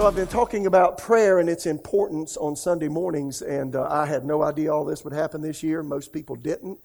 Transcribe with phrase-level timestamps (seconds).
[0.00, 4.06] So, I've been talking about prayer and its importance on Sunday mornings, and uh, I
[4.06, 5.82] had no idea all this would happen this year.
[5.82, 6.78] Most people didn't.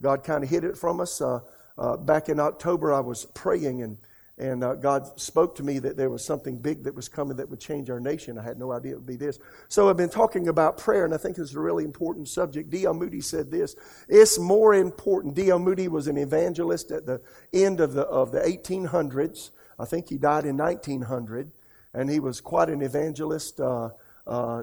[0.00, 1.20] God kind of hid it from us.
[1.20, 1.40] Uh,
[1.76, 3.98] uh, back in October, I was praying, and,
[4.38, 7.50] and uh, God spoke to me that there was something big that was coming that
[7.50, 8.38] would change our nation.
[8.38, 9.38] I had no idea it would be this.
[9.68, 12.70] So, I've been talking about prayer, and I think it's a really important subject.
[12.70, 12.94] D.L.
[12.94, 13.76] Moody said this
[14.08, 15.34] It's more important.
[15.34, 15.58] D.L.
[15.58, 17.20] Moody was an evangelist at the
[17.52, 19.50] end of the, of the 1800s.
[19.78, 21.52] I think he died in 1900
[21.94, 23.60] and he was quite an evangelist.
[23.60, 23.90] Uh,
[24.26, 24.62] uh,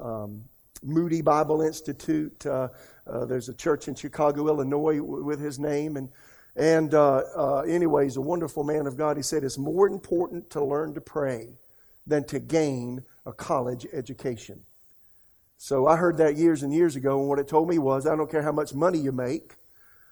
[0.00, 0.44] um,
[0.82, 2.44] Moody Bible Institute.
[2.46, 2.68] Uh,
[3.06, 6.08] uh, there's a church in Chicago, Illinois, w- with his name, and
[6.54, 9.16] and uh, anyways, a wonderful man of God.
[9.16, 11.58] He said it's more important to learn to pray
[12.06, 14.60] than to gain a college education.
[15.56, 18.16] So I heard that years and years ago, and what it told me was, I
[18.16, 19.54] don't care how much money you make,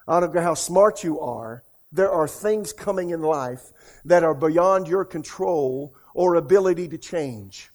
[0.06, 1.62] I don't care how smart you are.
[1.92, 3.72] There are things coming in life
[4.04, 7.70] that are beyond your control or ability to change.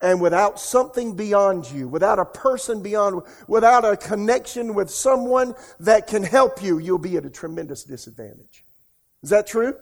[0.00, 6.06] And without something beyond you, without a person beyond, without a connection with someone that
[6.06, 8.64] can help you, you'll be at a tremendous disadvantage.
[9.22, 9.74] Is that true?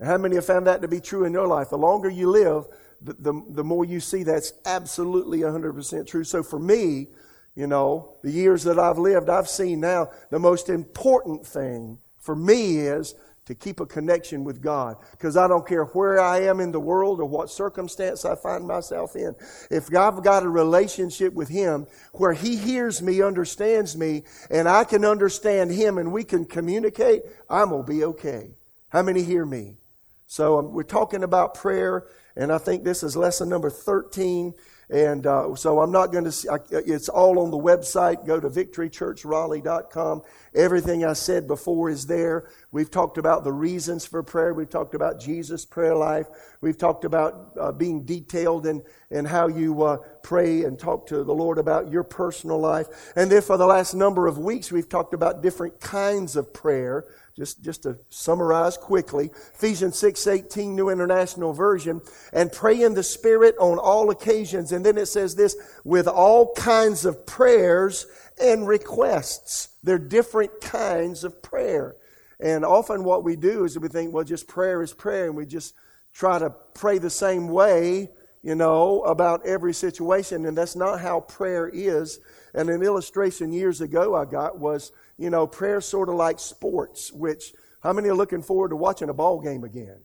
[0.00, 1.70] How many have found that to be true in your life?
[1.70, 2.66] The longer you live,
[3.02, 6.22] the, the, the more you see that's absolutely 100% true.
[6.22, 7.08] So for me,
[7.56, 12.36] you know, the years that I've lived, I've seen now the most important thing for
[12.36, 13.14] me is
[13.48, 14.98] to keep a connection with God.
[15.12, 18.66] Because I don't care where I am in the world or what circumstance I find
[18.66, 19.34] myself in.
[19.70, 24.84] If I've got a relationship with Him where He hears me, understands me, and I
[24.84, 28.50] can understand Him and we can communicate, I'm going to be okay.
[28.90, 29.78] How many hear me?
[30.26, 34.52] So um, we're talking about prayer, and I think this is lesson number 13.
[34.90, 38.26] And uh, so I'm not going to, it's all on the website.
[38.26, 40.22] Go to victorychurchraleigh.com.
[40.54, 42.48] Everything I said before is there.
[42.72, 44.54] We've talked about the reasons for prayer.
[44.54, 46.26] We've talked about Jesus' prayer life.
[46.62, 51.22] We've talked about uh, being detailed in, in how you uh, pray and talk to
[51.22, 53.12] the Lord about your personal life.
[53.14, 57.04] And then for the last number of weeks, we've talked about different kinds of prayer
[57.38, 63.54] just, just to summarize quickly, Ephesians 6:18 New International Version, and pray in the Spirit
[63.60, 64.72] on all occasions.
[64.72, 68.06] And then it says this, with all kinds of prayers
[68.40, 69.68] and requests.
[69.84, 71.94] They're different kinds of prayer.
[72.40, 75.46] And often what we do is we think, well, just prayer is prayer, and we
[75.46, 75.74] just
[76.12, 78.10] try to pray the same way,
[78.42, 80.44] you know, about every situation.
[80.44, 82.18] And that's not how prayer is.
[82.54, 87.12] And an illustration years ago I got was you know, prayer sort of like sports,
[87.12, 87.52] which
[87.82, 89.98] how many are looking forward to watching a ball game again?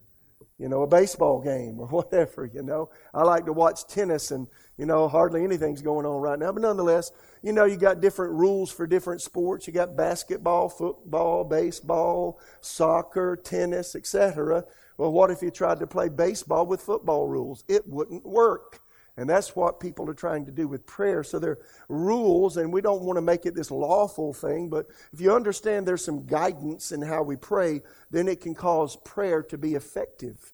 [0.58, 2.90] You know, a baseball game or whatever, you know.
[3.14, 4.48] I like to watch tennis and,
[4.78, 6.52] you know, hardly anything's going on right now.
[6.52, 9.68] But nonetheless, you know, you got different rules for different sports.
[9.68, 14.64] You got basketball, football, baseball, soccer, tennis, etc.
[14.98, 17.64] Well, what if you tried to play baseball with football rules?
[17.68, 18.83] It wouldn't work.
[19.16, 21.24] And that's what people are trying to do with prayer.
[21.24, 24.88] So there are rules, and we don't want to make it this lawful thing, but
[25.12, 29.44] if you understand there's some guidance in how we pray, then it can cause prayer
[29.44, 30.54] to be effective.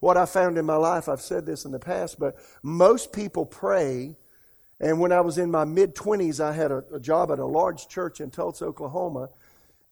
[0.00, 3.46] What I found in my life, I've said this in the past, but most people
[3.46, 4.16] pray.
[4.78, 7.46] And when I was in my mid 20s, I had a, a, job at a
[7.46, 9.30] large church in Tulsa, Oklahoma.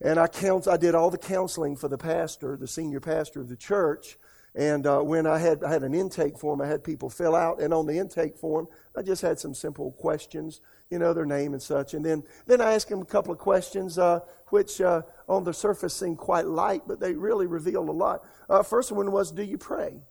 [0.01, 3.49] And I, counsel, I did all the counseling for the pastor, the senior pastor of
[3.49, 4.17] the church.
[4.55, 7.59] And uh, when I had, I had an intake form, I had people fill out,
[7.59, 11.53] and on the intake form, I just had some simple questions, you know, their name
[11.53, 11.95] and such.
[11.95, 14.19] And then, then I asked them a couple of questions, uh,
[14.49, 18.23] which uh, on the surface seemed quite light, but they really revealed a lot.
[18.47, 20.01] Uh, first one was, Do you pray?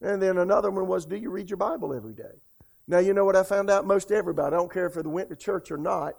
[0.00, 2.42] And then another one was, Do you read your Bible every day?
[2.86, 3.86] Now, you know what I found out?
[3.86, 6.14] Most everybody, I don't care if they went to church or not,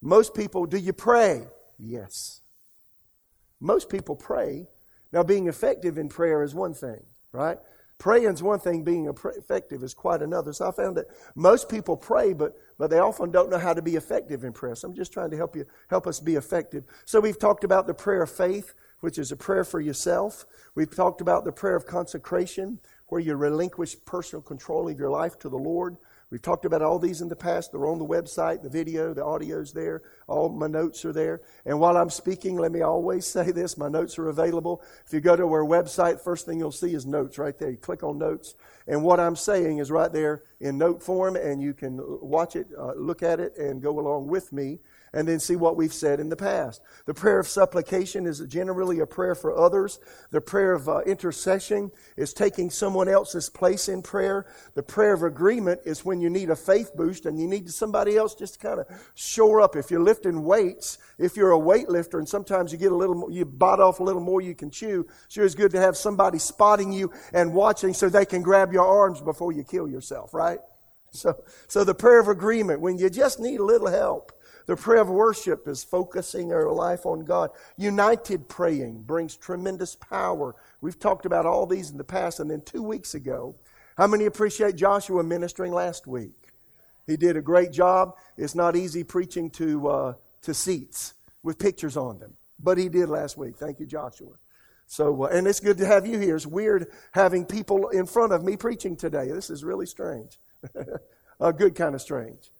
[0.00, 1.42] most people, Do you pray?
[1.76, 2.40] Yes.
[3.58, 4.68] Most people pray
[5.14, 7.00] now, being effective in prayer is one thing,
[7.30, 7.56] right?
[7.98, 10.52] Praying is one thing, being effective is quite another.
[10.52, 11.06] So I found that
[11.36, 14.74] most people pray, but, but they often don't know how to be effective in prayer.
[14.74, 16.82] So I'm just trying to help you help us be effective.
[17.04, 20.46] So we've talked about the prayer of faith, which is a prayer for yourself.
[20.74, 25.38] We've talked about the prayer of consecration, where you relinquish personal control of your life
[25.38, 25.96] to the Lord.
[26.30, 27.72] We've talked about all these in the past.
[27.72, 30.02] They're on the website, the video, the audio's there.
[30.26, 31.42] All my notes are there.
[31.64, 34.82] And while I'm speaking, let me always say this my notes are available.
[35.06, 37.70] If you go to our website, first thing you'll see is notes right there.
[37.70, 38.54] You click on notes,
[38.86, 42.68] and what I'm saying is right there in note form, and you can watch it,
[42.78, 44.80] uh, look at it, and go along with me.
[45.14, 46.82] And then see what we've said in the past.
[47.06, 50.00] The prayer of supplication is generally a prayer for others.
[50.32, 54.44] The prayer of uh, intercession is taking someone else's place in prayer.
[54.74, 58.16] The prayer of agreement is when you need a faith boost and you need somebody
[58.16, 59.76] else just to kind of shore up.
[59.76, 63.44] If you're lifting weights, if you're a weightlifter and sometimes you get a little, you
[63.44, 66.92] bite off a little more you can chew, sure it's good to have somebody spotting
[66.92, 70.58] you and watching so they can grab your arms before you kill yourself, right?
[71.14, 74.32] So, so the prayer of agreement, when you just need a little help,
[74.66, 77.50] the prayer of worship is focusing our life on God.
[77.76, 80.54] United praying brings tremendous power.
[80.80, 83.56] We've talked about all these in the past, and then two weeks ago,
[83.96, 86.52] how many appreciate Joshua ministering last week?
[87.06, 88.16] He did a great job.
[88.36, 93.08] It's not easy preaching to, uh, to seats with pictures on them, but he did
[93.08, 93.56] last week.
[93.56, 94.32] Thank you, Joshua.
[94.86, 96.36] So, uh, and it's good to have you here.
[96.36, 99.28] It's weird having people in front of me preaching today.
[99.28, 100.38] This is really strange.
[101.40, 102.50] a good kind of strange.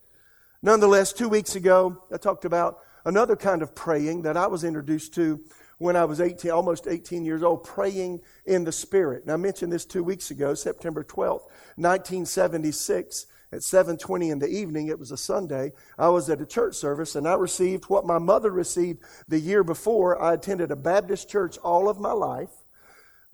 [0.64, 5.12] Nonetheless, two weeks ago, I talked about another kind of praying that I was introduced
[5.16, 5.38] to
[5.76, 9.24] when I was 18, almost 18 years old, praying in the Spirit.
[9.24, 11.44] And I mentioned this two weeks ago, September 12th,
[11.76, 14.88] 1976, at 7.20 in the evening.
[14.88, 15.72] It was a Sunday.
[15.98, 19.64] I was at a church service, and I received what my mother received the year
[19.64, 20.18] before.
[20.18, 22.63] I attended a Baptist church all of my life.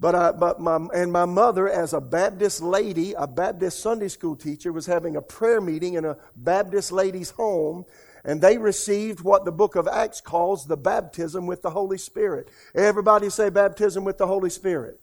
[0.00, 4.35] But, I, but my, and my mother, as a Baptist lady, a Baptist Sunday school
[4.35, 7.85] teacher, was having a prayer meeting in a Baptist lady's home,
[8.25, 12.49] and they received what the book of Acts calls the baptism with the Holy Spirit.
[12.75, 14.99] Everybody say baptism with the Holy Spirit.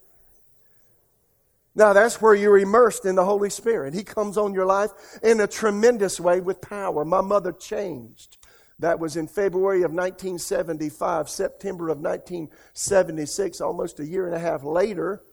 [1.76, 3.94] Now, that's where you're immersed in the Holy Spirit.
[3.94, 4.90] He comes on your life
[5.22, 7.06] in a tremendous way with power.
[7.06, 8.37] My mother changed.
[8.80, 14.64] That was in February of 1975, September of 1976, almost a year and a half
[14.64, 15.24] later.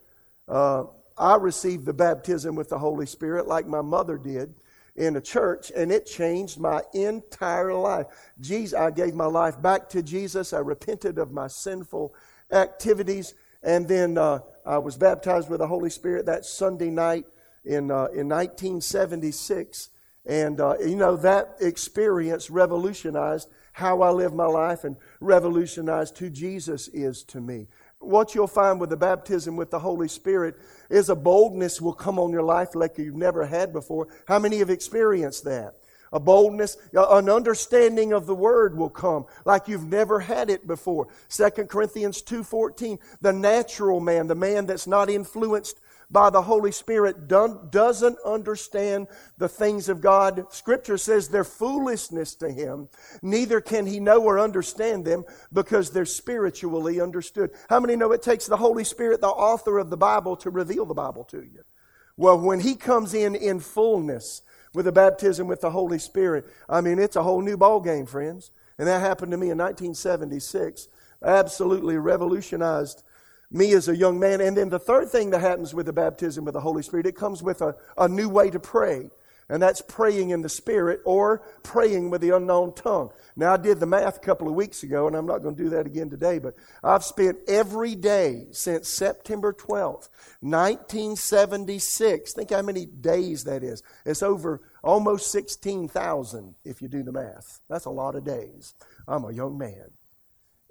[0.49, 0.85] Uh,
[1.19, 4.55] I received the baptism with the Holy Spirit like my mother did
[4.97, 8.07] in a church, and it changed my entire life.
[8.41, 10.53] Jesus, I gave my life back to Jesus.
[10.53, 12.15] I repented of my sinful
[12.51, 17.27] activities, and then uh, I was baptized with the Holy Spirit that Sunday night
[17.65, 19.91] in, uh, in 1976.
[20.27, 26.31] And, uh, you know, that experience revolutionized how I live my life and revolutionized who
[26.31, 27.67] Jesus is to me.
[27.99, 30.57] What you'll find with the baptism with the Holy Spirit
[30.91, 34.09] is a boldness will come on your life like you've never had before.
[34.29, 35.75] How many have experienced that?
[36.13, 41.09] A boldness, an understanding of the word will come like you've never had it before.
[41.29, 45.81] 2 Corinthians 2:14, the natural man, the man that's not influenced
[46.11, 49.09] by the Holy Spirit doesn't understand
[49.39, 50.47] the things of God.
[50.53, 52.89] Scripture says they're foolishness to him.
[53.23, 57.51] Neither can he know or understand them because they're spiritually understood.
[57.69, 60.87] How many know it takes the Holy Spirit, the author of the Bible, to reveal
[60.87, 61.65] the Bible to you?
[62.17, 64.43] Well, when he comes in in fullness
[64.73, 68.07] with the baptism with the Holy Spirit, I mean, it's a whole new ball game,
[68.07, 68.51] friends.
[68.79, 70.89] And that happened to me in 1976.
[71.23, 73.03] Absolutely revolutionized
[73.55, 74.41] me as a young man.
[74.41, 77.17] And then the third thing that happens with the baptism with the Holy Spirit, it
[77.17, 79.09] comes with a, a new way to pray.
[79.49, 83.11] And that's praying in the Spirit or praying with the unknown tongue.
[83.37, 85.63] Now, I did the math a couple of weeks ago, and I'm not going to
[85.63, 90.09] do that again today, but I've spent every day since September 12th,
[90.41, 92.33] 1976.
[92.33, 93.83] Think how many days that is.
[94.07, 97.61] It's over almost 16,000 if you do the math.
[97.69, 98.75] That's a lot of days.
[99.07, 99.91] I'm a young man.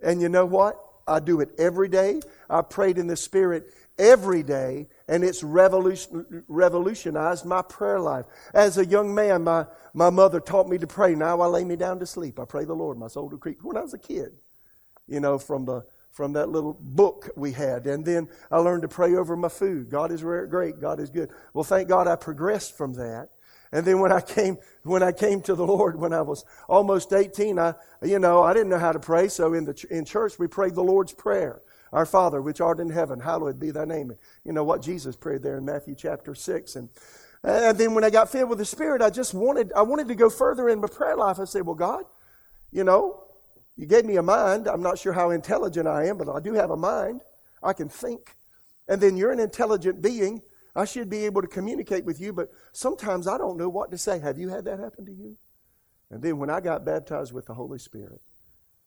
[0.02, 0.78] And you know what?
[1.08, 2.22] I do it every day.
[2.50, 8.26] I prayed in the Spirit every day, and it's revolution, revolutionized my prayer life.
[8.54, 11.16] As a young man, my, my mother taught me to pray.
[11.16, 12.40] Now I lay me down to sleep.
[12.40, 13.64] I pray the Lord, my soul to creep.
[13.64, 14.34] When I was a kid,
[15.08, 17.88] you know, from the from that little book we had.
[17.88, 19.90] And then I learned to pray over my food.
[19.90, 20.80] God is great.
[20.80, 21.32] God is good.
[21.56, 23.30] Well, thank God I progressed from that.
[23.74, 27.12] And then when I came, when I came to the Lord, when I was almost
[27.12, 29.27] 18, I, you know, I didn't know how to pray.
[29.27, 31.60] So in the, in church, we prayed the Lord's Prayer.
[31.92, 34.13] Our Father, which art in heaven, hallowed be thy name.
[34.46, 36.75] You know what Jesus prayed there in Matthew chapter 6.
[36.75, 36.89] And,
[37.44, 40.15] and then when I got filled with the Spirit, I just wanted, I wanted to
[40.15, 41.39] go further in my prayer life.
[41.39, 42.03] I said, well, God,
[42.72, 43.24] you know,
[43.75, 44.68] you gave me a mind.
[44.68, 47.22] I'm not sure how intelligent I am, but I do have a mind.
[47.63, 48.36] I can think.
[48.88, 50.44] And then you're an intelligent being.
[50.75, 53.98] I should be able to communicate with you, but sometimes I don't know what to
[53.98, 54.20] say.
[54.20, 55.38] Have you had that happen to you?
[56.10, 58.22] And then when I got baptized with the Holy Spirit,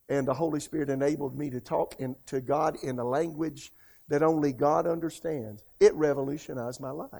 [0.08, 3.72] and the Holy Spirit enabled me to talk in, to God in a language
[4.08, 7.10] that only God understands, it revolutionized my life.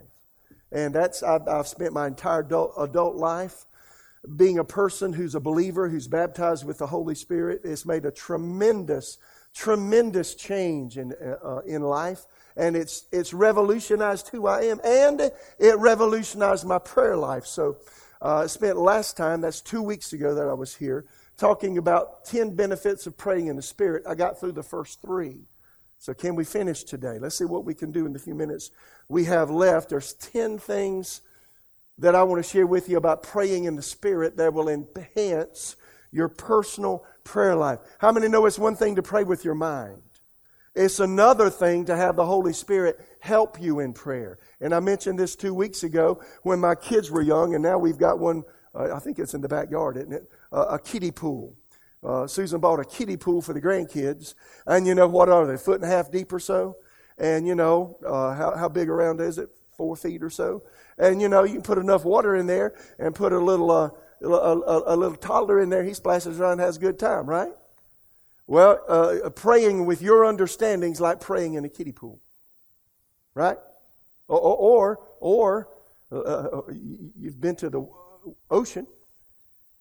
[0.73, 3.67] And that's, I've, I've spent my entire adult, adult life
[4.37, 7.61] being a person who's a believer, who's baptized with the Holy Spirit.
[7.65, 9.19] It's made a tremendous,
[9.57, 15.79] tremendous change in, uh, in life and it's, it's revolutionized who I am, and it
[15.79, 17.47] revolutionized my prayer life.
[17.47, 17.77] So
[18.23, 21.05] uh, I spent last time, that's two weeks ago that I was here,
[21.37, 24.05] talking about 10 benefits of praying in the Spirit.
[24.09, 25.49] I got through the first three.
[25.99, 27.19] So, can we finish today?
[27.19, 28.71] Let's see what we can do in the few minutes
[29.09, 29.89] we have left.
[29.89, 31.23] There's 10 things
[31.99, 35.77] that I want to share with you about praying in the Spirit that will enhance
[36.13, 37.81] your personal prayer life.
[37.99, 40.03] How many know it's one thing to pray with your mind?
[40.75, 44.39] It's another thing to have the Holy Spirit help you in prayer.
[44.61, 47.97] And I mentioned this two weeks ago when my kids were young, and now we've
[47.99, 50.31] got one, uh, I think it's in the backyard, isn't it?
[50.53, 51.57] Uh, a kiddie pool.
[52.05, 54.35] Uh, Susan bought a kiddie pool for the grandkids.
[54.67, 55.57] And you know, what are they?
[55.57, 56.77] Foot and a half deep or so?
[57.19, 59.49] And you know, uh, how, how big around is it?
[59.77, 60.63] Four feet or so?
[60.99, 63.91] And you know, you can put enough water in there and put a little, uh,
[64.23, 65.85] a, a, a, little toddler in there.
[65.85, 67.53] He splashes around has a good time, right?
[68.47, 72.21] Well, uh, praying with your understandings like praying in a kiddie pool,
[73.35, 73.59] right?
[74.29, 75.69] Or, or, or
[76.13, 76.63] uh, uh,
[77.19, 77.89] you've been to the
[78.51, 78.87] ocean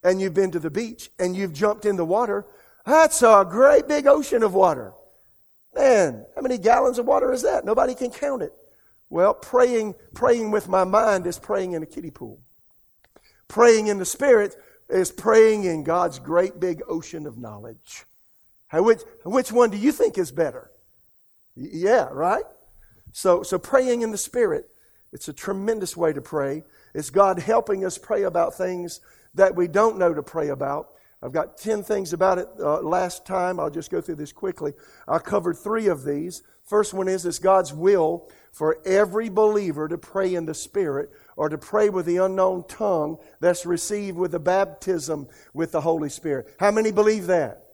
[0.03, 2.45] and you've been to the beach and you've jumped in the water.
[2.85, 4.93] That's a great big ocean of water.
[5.75, 7.65] Man, how many gallons of water is that?
[7.65, 8.53] Nobody can count it.
[9.09, 12.39] Well, praying, praying with my mind is praying in a kiddie pool.
[13.47, 14.55] Praying in the Spirit
[14.89, 18.05] is praying in God's great big ocean of knowledge.
[18.73, 20.71] Which, which one do you think is better?
[21.55, 22.43] Yeah, right?
[23.13, 24.67] So, so praying in the Spirit,
[25.13, 26.63] it's a tremendous way to pray.
[26.93, 28.99] It's God helping us pray about things
[29.33, 30.89] that we don't know to pray about.
[31.21, 33.59] I've got 10 things about it uh, last time.
[33.59, 34.73] I'll just go through this quickly.
[35.07, 36.43] I covered three of these.
[36.65, 41.49] First one is it's God's will for every believer to pray in the Spirit or
[41.49, 46.55] to pray with the unknown tongue that's received with the baptism with the Holy Spirit.
[46.57, 47.65] How many believe that?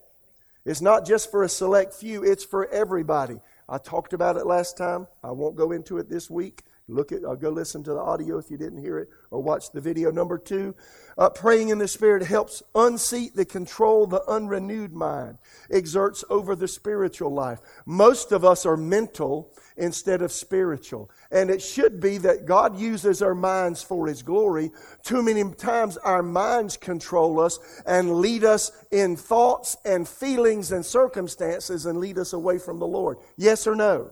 [0.64, 3.38] It's not just for a select few, it's for everybody.
[3.68, 5.06] I talked about it last time.
[5.22, 6.64] I won't go into it this week.
[6.88, 9.70] Look at, I'll go listen to the audio if you didn't hear it, or watch
[9.70, 10.10] the video.
[10.10, 10.74] Number two,
[11.16, 15.38] uh, praying in the Spirit helps unseat the control the unrenewed mind,
[15.70, 17.60] exerts over the spiritual life.
[17.86, 21.10] Most of us are mental instead of spiritual.
[21.30, 24.72] And it should be that God uses our minds for His glory.
[25.04, 30.84] Too many times our minds control us and lead us in thoughts and feelings and
[30.84, 33.18] circumstances and lead us away from the Lord.
[33.36, 34.10] Yes or no?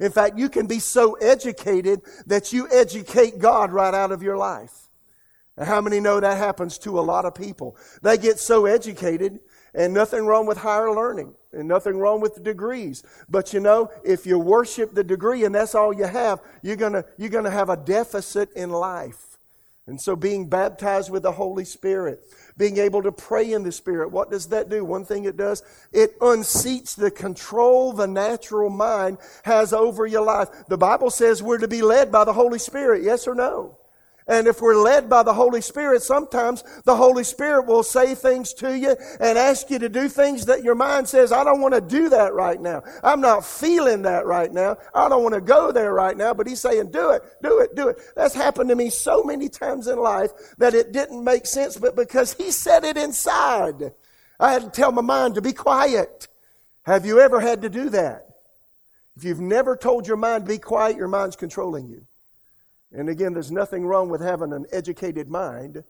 [0.00, 4.36] In fact, you can be so educated that you educate God right out of your
[4.36, 4.88] life.
[5.58, 7.76] How many know that happens to a lot of people?
[8.02, 9.40] They get so educated,
[9.74, 13.02] and nothing wrong with higher learning, and nothing wrong with the degrees.
[13.28, 17.04] But you know, if you worship the degree and that's all you have, you're gonna,
[17.16, 19.37] you're gonna have a deficit in life.
[19.88, 22.22] And so being baptized with the Holy Spirit,
[22.58, 24.84] being able to pray in the Spirit, what does that do?
[24.84, 30.50] One thing it does, it unseats the control the natural mind has over your life.
[30.68, 33.78] The Bible says we're to be led by the Holy Spirit, yes or no?
[34.28, 38.52] And if we're led by the Holy Spirit, sometimes the Holy Spirit will say things
[38.54, 41.72] to you and ask you to do things that your mind says, I don't want
[41.74, 42.82] to do that right now.
[43.02, 44.76] I'm not feeling that right now.
[44.94, 46.34] I don't want to go there right now.
[46.34, 47.98] But He's saying, do it, do it, do it.
[48.14, 51.96] That's happened to me so many times in life that it didn't make sense, but
[51.96, 53.92] because He said it inside,
[54.38, 56.28] I had to tell my mind to be quiet.
[56.82, 58.26] Have you ever had to do that?
[59.16, 62.06] If you've never told your mind to be quiet, your mind's controlling you.
[62.92, 65.84] And again, there's nothing wrong with having an educated mind,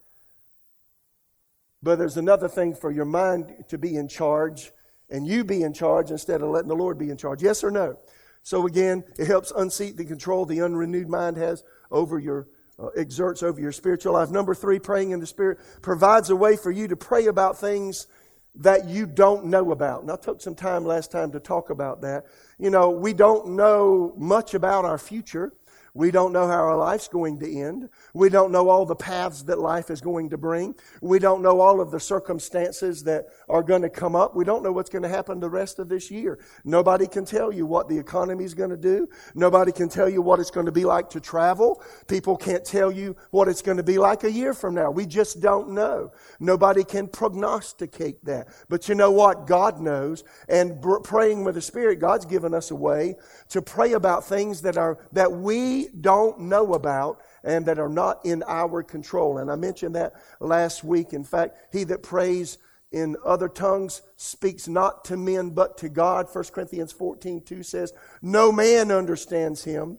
[1.83, 4.73] but there's another thing for your mind to be in charge
[5.11, 7.43] and you be in charge instead of letting the Lord be in charge.
[7.43, 7.97] Yes or no?
[8.43, 13.43] So again, it helps unseat the control the unrenewed mind has over your uh, exerts
[13.43, 14.31] over your spiritual life.
[14.31, 18.07] Number three, praying in the Spirit provides a way for you to pray about things
[18.55, 20.03] that you don't know about.
[20.03, 22.27] And I took some time last time to talk about that.
[22.59, 25.53] You know, we don't know much about our future.
[25.99, 27.89] We don't know how our life's going to end.
[28.15, 30.77] We don't know all the paths that life is going to bring.
[31.03, 34.37] We don't know all of the circumstances that are going to come up.
[34.37, 36.39] We don't know what's going to happen the rest of this year.
[36.65, 39.09] Nobody can tell you what the economy is going to do.
[39.35, 41.83] Nobody can tell you what it's going to be like to travel.
[42.07, 44.93] People can't tell you what it's going to be like a year from now.
[44.93, 46.13] We just don't know.
[46.39, 48.47] Nobody can prognosticate that.
[48.69, 49.49] But you know what?
[49.49, 50.23] God knows.
[50.49, 53.17] And praying with the Spirit, God's given us a way
[53.49, 58.25] to pray about things that are, that we don't know about and that are not
[58.25, 59.39] in our control.
[59.39, 61.13] And I mentioned that last week.
[61.13, 62.59] In fact, he that prays
[62.91, 66.27] in other tongues speaks not to men but to God.
[66.33, 67.93] 1 Corinthians 14 2 says,
[68.23, 69.99] No man understands him.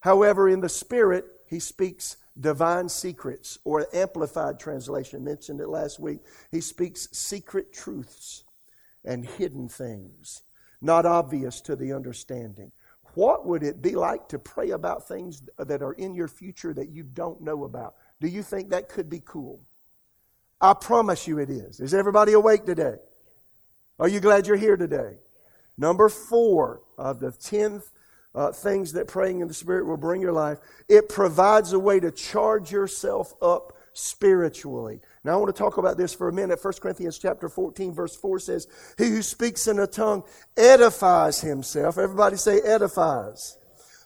[0.00, 6.20] However, in the Spirit, he speaks divine secrets, or amplified translation, mentioned it last week.
[6.50, 8.44] He speaks secret truths
[9.04, 10.42] and hidden things,
[10.80, 12.72] not obvious to the understanding.
[13.20, 16.88] What would it be like to pray about things that are in your future that
[16.88, 17.96] you don't know about?
[18.18, 19.60] Do you think that could be cool?
[20.58, 21.80] I promise you it is.
[21.80, 22.94] Is everybody awake today?
[23.98, 25.18] Are you glad you're here today?
[25.76, 27.82] Number four of the ten
[28.34, 30.56] uh, things that praying in the Spirit will bring your life,
[30.88, 35.02] it provides a way to charge yourself up spiritually.
[35.22, 36.58] Now I want to talk about this for a minute.
[36.62, 40.22] 1 Corinthians chapter 14 verse 4 says, He who speaks in a tongue
[40.56, 41.98] edifies himself.
[41.98, 43.58] Everybody say edifies.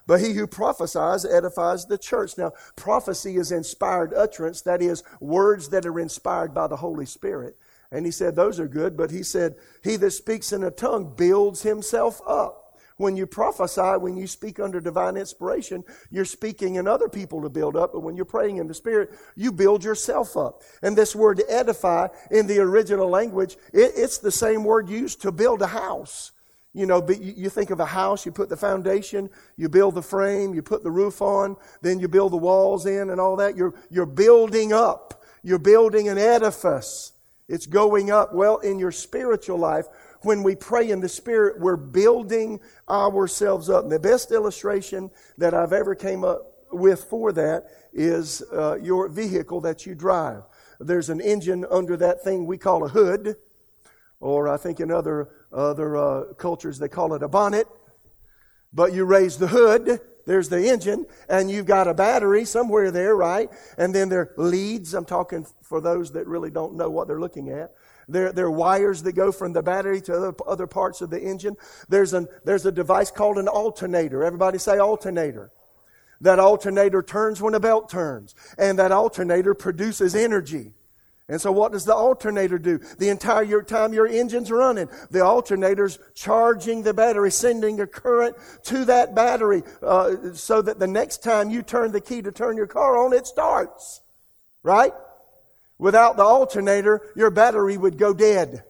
[0.07, 2.37] But he who prophesies edifies the church.
[2.37, 7.57] Now, prophecy is inspired utterance, that is, words that are inspired by the Holy Spirit.
[7.91, 11.15] And he said, Those are good, but he said, He that speaks in a tongue
[11.17, 12.64] builds himself up.
[12.97, 17.49] When you prophesy, when you speak under divine inspiration, you're speaking in other people to
[17.49, 20.63] build up, but when you're praying in the Spirit, you build yourself up.
[20.81, 25.33] And this word edify in the original language, it, it's the same word used to
[25.33, 26.31] build a house.
[26.73, 30.03] You know, but you think of a house, you put the foundation, you build the
[30.03, 33.57] frame, you put the roof on, then you build the walls in and all that.
[33.57, 35.23] You're, you're building up.
[35.45, 37.13] You're building an edifice.
[37.49, 38.35] It's going up.
[38.35, 39.87] Well, in your spiritual life,
[40.25, 43.85] when we pray in the Spirit, we're building ourselves up.
[43.85, 49.09] And the best illustration that I've ever came up with for that is uh, your
[49.09, 50.43] vehicle that you drive.
[50.81, 53.37] There's an engine under that thing we call a hood,
[54.21, 57.69] or I think in other other uh, cultures they call it a bonnet.
[58.73, 63.15] But you raise the hood, there's the engine, and you've got a battery somewhere there,
[63.15, 63.49] right?
[63.79, 64.95] And then there are leads.
[64.95, 67.73] I'm talking for those that really don't know what they're looking at.
[68.09, 71.21] There, there are wires that go from the battery to other, other parts of the
[71.21, 71.57] engine.
[71.89, 74.25] There's, an, there's a device called an alternator.
[74.25, 75.51] Everybody say alternator.
[76.21, 80.73] That alternator turns when a belt turns, and that alternator produces energy.
[81.27, 82.79] And so, what does the alternator do?
[82.99, 88.85] The entire time your engine's running, the alternator's charging the battery, sending a current to
[88.85, 92.67] that battery uh, so that the next time you turn the key to turn your
[92.67, 94.03] car on, it starts.
[94.63, 94.93] Right?
[95.79, 98.65] Without the alternator, your battery would go dead.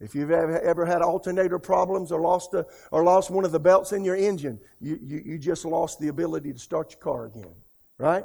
[0.00, 3.92] If you've ever had alternator problems or lost, a, or lost one of the belts
[3.92, 7.54] in your engine, you, you, you just lost the ability to start your car again.
[7.98, 8.24] Right?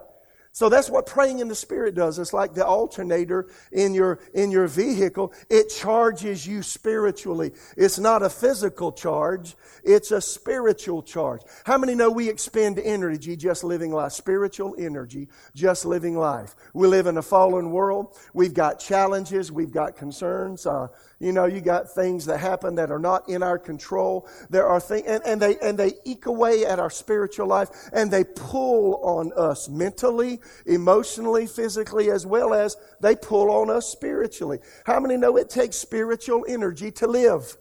[0.55, 2.19] So that's what praying in the Spirit does.
[2.19, 5.33] It's like the alternator in your, in your vehicle.
[5.49, 7.53] It charges you spiritually.
[7.75, 9.55] It's not a physical charge.
[9.83, 11.41] It's a spiritual charge.
[11.63, 14.11] How many know we expend energy just living life?
[14.11, 16.55] Spiritual energy, just living life.
[16.75, 18.15] We live in a fallen world.
[18.35, 19.51] We've got challenges.
[19.51, 20.67] We've got concerns.
[20.67, 20.89] Uh,
[21.23, 24.27] you know, you got things that happen that are not in our control.
[24.49, 28.11] There are things, and, and, they, and they eke away at our spiritual life and
[28.11, 34.59] they pull on us mentally, emotionally, physically, as well as they pull on us spiritually.
[34.85, 37.55] How many know it takes spiritual energy to live?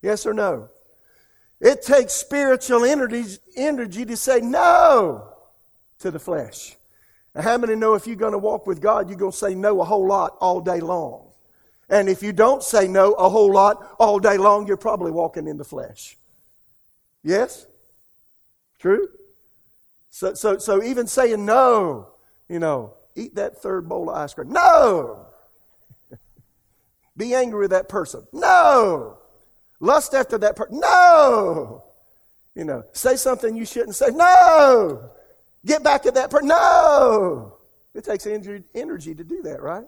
[0.00, 0.70] Yes or no?
[1.60, 3.24] It takes spiritual energy,
[3.56, 5.34] energy to say no
[5.98, 6.76] to the flesh.
[7.34, 9.54] And how many know if you're going to walk with God, you're going to say
[9.54, 11.26] no a whole lot all day long?
[11.88, 15.46] And if you don't say no a whole lot all day long, you're probably walking
[15.46, 16.16] in the flesh.
[17.22, 17.66] Yes?
[18.78, 19.08] True?
[20.10, 22.08] So, so, so even saying no,
[22.48, 24.50] you know, eat that third bowl of ice cream.
[24.50, 25.26] No!
[27.16, 28.26] Be angry with that person.
[28.32, 29.18] No!
[29.78, 30.80] Lust after that person.
[30.80, 31.84] No!
[32.54, 34.08] You know, say something you shouldn't say.
[34.10, 35.10] No!
[35.64, 36.48] Get back at that person.
[36.48, 37.58] No!
[37.94, 39.84] It takes energy to do that, right?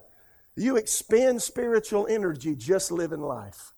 [0.59, 3.75] You expend spiritual energy just living life.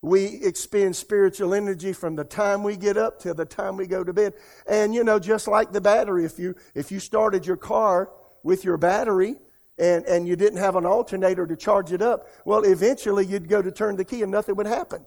[0.00, 4.02] We expend spiritual energy from the time we get up till the time we go
[4.02, 4.32] to bed.
[4.66, 8.10] And you know, just like the battery, if you if you started your car
[8.42, 9.36] with your battery
[9.78, 13.60] and, and you didn't have an alternator to charge it up, well, eventually you'd go
[13.60, 15.04] to turn the key and nothing would happen.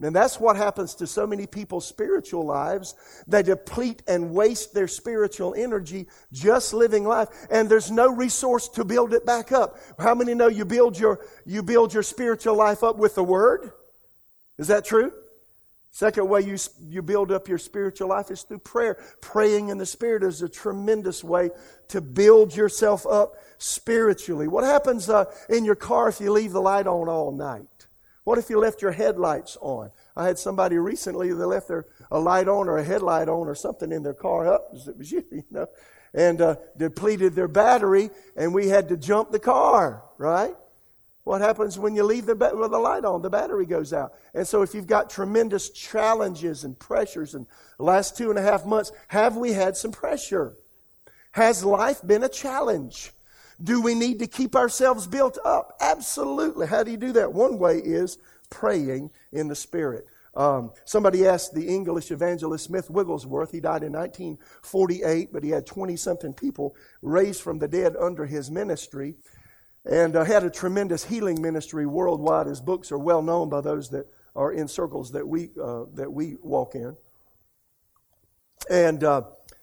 [0.00, 2.94] And that's what happens to so many people's spiritual lives.
[3.26, 8.84] They deplete and waste their spiritual energy just living life, and there's no resource to
[8.84, 9.78] build it back up.
[9.98, 13.72] How many know you build your, you build your spiritual life up with the Word?
[14.58, 15.12] Is that true?
[15.92, 19.02] Second way you, you build up your spiritual life is through prayer.
[19.22, 21.48] Praying in the Spirit is a tremendous way
[21.88, 24.46] to build yourself up spiritually.
[24.46, 27.75] What happens uh, in your car if you leave the light on all night?
[28.26, 29.92] What if you left your headlights on?
[30.16, 33.54] I had somebody recently that left their a light on or a headlight on or
[33.54, 34.72] something in their car up.
[34.72, 35.68] It was you, you know,
[36.12, 40.02] and uh, depleted their battery, and we had to jump the car.
[40.18, 40.56] Right?
[41.22, 43.22] What happens when you leave the, with the light on?
[43.22, 44.14] The battery goes out.
[44.34, 48.42] And so, if you've got tremendous challenges and pressures, and the last two and a
[48.42, 50.56] half months, have we had some pressure?
[51.30, 53.12] Has life been a challenge?
[53.62, 55.76] Do we need to keep ourselves built up?
[55.80, 56.66] Absolutely.
[56.66, 57.32] How do you do that?
[57.32, 58.18] One way is
[58.50, 60.06] praying in the Spirit.
[60.34, 65.64] Um, somebody asked the English evangelist Smith Wigglesworth, he died in 1948, but he had
[65.64, 69.14] 20 something people raised from the dead under his ministry.
[69.90, 72.48] and uh, had a tremendous healing ministry worldwide.
[72.48, 76.12] His books are well known by those that are in circles that we, uh, that
[76.12, 76.96] we walk in.
[78.68, 79.22] And uh,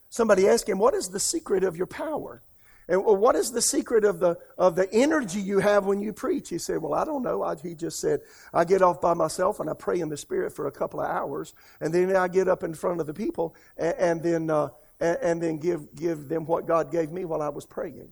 [0.10, 2.42] somebody asked him, What is the secret of your power?
[2.88, 6.50] And what is the secret of the, of the energy you have when you preach?
[6.50, 7.42] He said, Well, I don't know.
[7.42, 8.22] I, he just said,
[8.54, 11.10] I get off by myself and I pray in the Spirit for a couple of
[11.10, 14.70] hours, and then I get up in front of the people and, and then, uh,
[15.00, 18.10] and, and, then give, give them what God gave me while I was praying.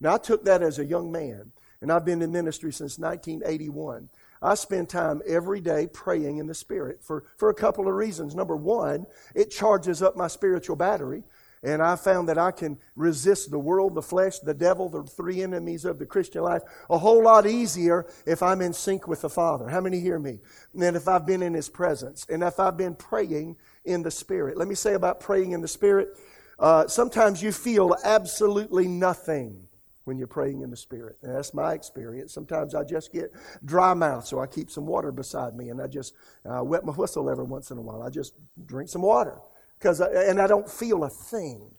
[0.00, 4.08] Now, I took that as a young man, and I've been in ministry since 1981.
[4.44, 8.34] I spend time every day praying in the Spirit for, for a couple of reasons.
[8.34, 11.24] Number one, it charges up my spiritual battery.
[11.64, 15.42] And I found that I can resist the world, the flesh, the devil, the three
[15.42, 19.30] enemies of the Christian life a whole lot easier if I'm in sync with the
[19.30, 19.68] Father.
[19.68, 20.40] How many hear me?
[20.74, 24.58] And if I've been in His presence and if I've been praying in the Spirit.
[24.58, 26.18] Let me say about praying in the Spirit.
[26.58, 29.66] Uh, sometimes you feel absolutely nothing
[30.04, 31.16] when you're praying in the Spirit.
[31.22, 32.34] And that's my experience.
[32.34, 33.32] Sometimes I just get
[33.64, 36.92] dry mouth, so I keep some water beside me and I just uh, wet my
[36.92, 38.02] whistle every once in a while.
[38.02, 38.34] I just
[38.66, 39.38] drink some water
[39.78, 41.70] because and I don't feel a thing.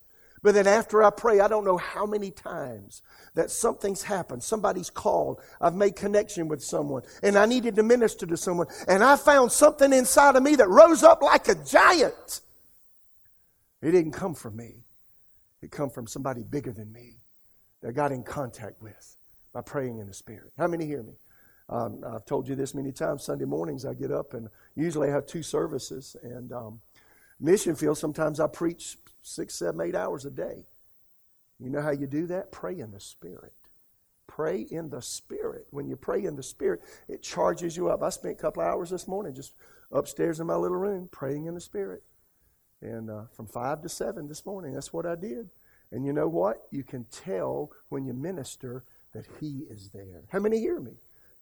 [0.46, 3.02] But then after I pray, I don't know how many times
[3.34, 4.44] that something's happened.
[4.44, 5.42] Somebody's called.
[5.60, 7.02] I've made connection with someone.
[7.24, 8.68] And I needed to minister to someone.
[8.88, 12.42] And I found something inside of me that rose up like a giant.
[13.82, 14.84] It didn't come from me.
[15.64, 17.18] It come from somebody bigger than me
[17.82, 19.18] that got in contact with
[19.52, 20.52] by praying in the Spirit.
[20.60, 21.14] How many hear me?
[21.70, 23.24] Um, I've told you this many times.
[23.24, 26.16] Sunday mornings I get up and usually I have two services.
[26.22, 26.82] And um,
[27.40, 30.66] Mission field, sometimes I preach six, seven, eight hours a day.
[31.60, 32.52] You know how you do that?
[32.52, 33.54] Pray in the Spirit.
[34.28, 35.68] Pray in the Spirit.
[35.72, 38.04] When you pray in the Spirit, it charges you up.
[38.04, 39.54] I spent a couple hours this morning just
[39.92, 42.04] upstairs in my little room praying in the Spirit.
[42.82, 45.50] And uh, from 5 to 7 this morning, that's what I did.
[45.92, 46.68] And you know what?
[46.72, 50.24] You can tell when you minister that He is there.
[50.30, 50.94] How many hear me?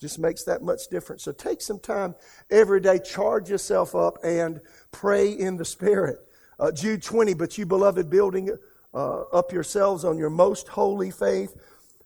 [0.04, 1.24] Just makes that much difference.
[1.24, 2.14] So take some time
[2.52, 4.60] every day, charge yourself up, and
[4.92, 6.20] pray in the Spirit.
[6.60, 8.50] Uh, Jude 20, but you beloved, building
[8.94, 11.56] uh, up yourselves on your most holy faith,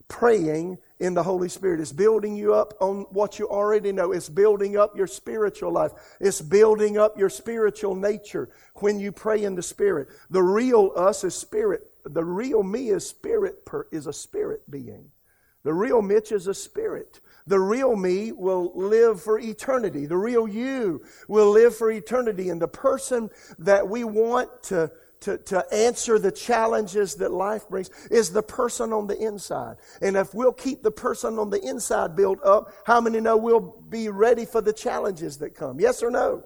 [0.06, 1.80] praying in the Holy Spirit.
[1.80, 4.12] It's building you up on what you already know.
[4.12, 5.90] It's building up your spiritual life.
[6.20, 10.06] It's building up your spiritual nature when you pray in the Spirit.
[10.30, 11.90] The real us is spirit.
[12.04, 15.10] The real me is spirit per, is a spirit being.
[15.64, 17.20] The real Mitch is a spirit.
[17.48, 20.04] The real me will live for eternity.
[20.04, 22.50] The real you will live for eternity.
[22.50, 27.88] And the person that we want to, to, to answer the challenges that life brings
[28.10, 29.76] is the person on the inside.
[30.02, 33.82] And if we'll keep the person on the inside built up, how many know we'll
[33.88, 35.80] be ready for the challenges that come?
[35.80, 36.44] Yes or no?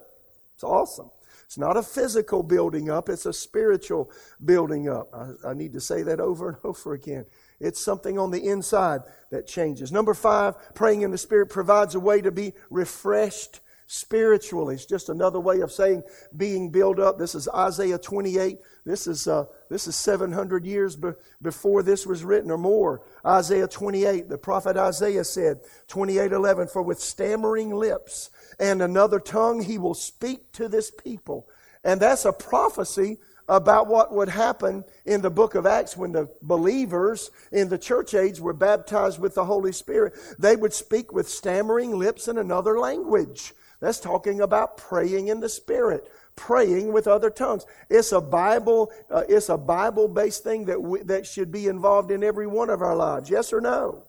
[0.54, 1.10] It's awesome.
[1.52, 4.10] It's not a physical building up, it's a spiritual
[4.42, 5.10] building up.
[5.12, 7.26] I, I need to say that over and over again.
[7.62, 9.92] It's something on the inside that changes.
[9.92, 14.74] Number five, praying in the Spirit provides a way to be refreshed spiritually.
[14.74, 16.02] It's just another way of saying
[16.36, 17.18] being built up.
[17.18, 18.58] This is Isaiah 28.
[18.84, 23.02] This is, uh, this is 700 years be- before this was written or more.
[23.24, 29.78] Isaiah 28, the prophet Isaiah said, 28:11, For with stammering lips and another tongue he
[29.78, 31.46] will speak to this people.
[31.84, 36.28] And that's a prophecy about what would happen in the book of Acts when the
[36.42, 40.14] believers in the church age were baptized with the Holy Spirit.
[40.38, 43.52] They would speak with stammering lips in another language.
[43.80, 47.66] That's talking about praying in the Spirit, praying with other tongues.
[47.90, 52.22] It's a Bible, uh, it's a Bible-based thing that we, that should be involved in
[52.22, 53.28] every one of our lives.
[53.28, 54.04] Yes or no?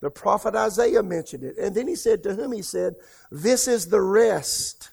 [0.00, 2.96] The prophet Isaiah mentioned it, and then he said to whom he said,
[3.32, 4.90] "This is the rest."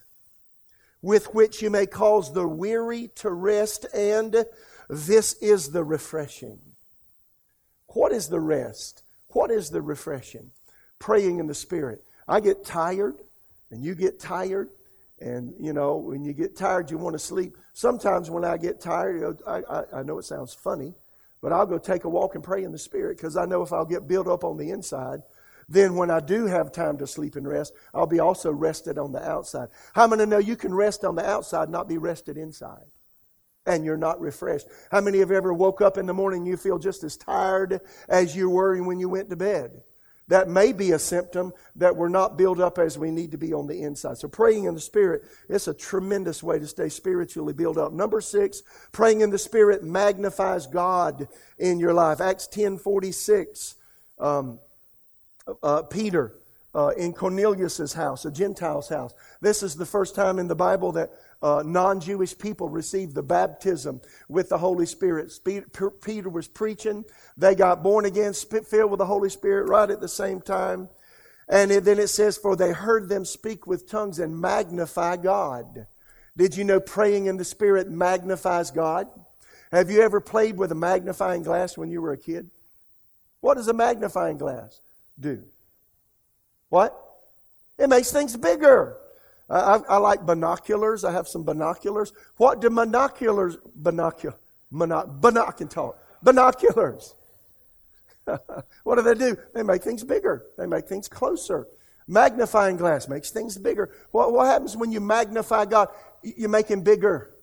[1.04, 4.46] With which you may cause the weary to rest, and
[4.88, 6.58] this is the refreshing.
[7.88, 9.02] What is the rest?
[9.28, 10.50] What is the refreshing?
[10.98, 12.02] Praying in the Spirit.
[12.26, 13.16] I get tired,
[13.70, 14.70] and you get tired,
[15.20, 17.54] and you know, when you get tired, you want to sleep.
[17.74, 20.94] Sometimes when I get tired, I, I, I know it sounds funny,
[21.42, 23.74] but I'll go take a walk and pray in the Spirit because I know if
[23.74, 25.20] I'll get built up on the inside,
[25.68, 29.12] then when I do have time to sleep and rest, I'll be also rested on
[29.12, 29.68] the outside.
[29.94, 32.84] How many know you can rest on the outside, not be rested inside?
[33.66, 34.66] And you're not refreshed.
[34.90, 38.36] How many have ever woke up in the morning you feel just as tired as
[38.36, 39.82] you were when you went to bed?
[40.28, 43.52] That may be a symptom that we're not built up as we need to be
[43.52, 44.16] on the inside.
[44.16, 47.92] So praying in the Spirit, it's a tremendous way to stay spiritually built up.
[47.92, 52.22] Number six, praying in the Spirit magnifies God in your life.
[52.22, 53.74] Acts 10 46.
[54.18, 54.58] Um,
[55.62, 56.34] uh, Peter
[56.74, 59.14] uh, in Cornelius' house, a Gentile's house.
[59.40, 61.10] This is the first time in the Bible that
[61.42, 65.32] uh, non Jewish people received the baptism with the Holy Spirit.
[66.02, 67.04] Peter was preaching.
[67.36, 70.88] They got born again, filled with the Holy Spirit right at the same time.
[71.48, 75.86] And then it says, For they heard them speak with tongues and magnify God.
[76.36, 79.06] Did you know praying in the Spirit magnifies God?
[79.70, 82.50] Have you ever played with a magnifying glass when you were a kid?
[83.40, 84.80] What is a magnifying glass
[85.18, 85.42] do?
[86.68, 86.98] What?
[87.78, 88.96] It makes things bigger.
[89.48, 91.04] I, I, like binoculars.
[91.04, 92.12] I have some binoculars.
[92.36, 94.36] What do binoculars, binocular,
[94.70, 97.14] binocular, binoculars?
[98.84, 99.36] what do they do?
[99.54, 100.46] They make things bigger.
[100.56, 101.66] They make things closer.
[102.06, 103.90] Magnifying glass makes things bigger.
[104.10, 105.88] What, what happens when you magnify God?
[106.22, 107.33] You make Him bigger.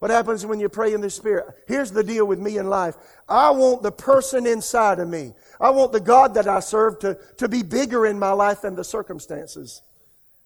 [0.00, 1.46] What happens when you pray in the Spirit?
[1.68, 2.96] Here's the deal with me in life.
[3.28, 5.34] I want the person inside of me.
[5.60, 8.74] I want the God that I serve to, to be bigger in my life than
[8.74, 9.82] the circumstances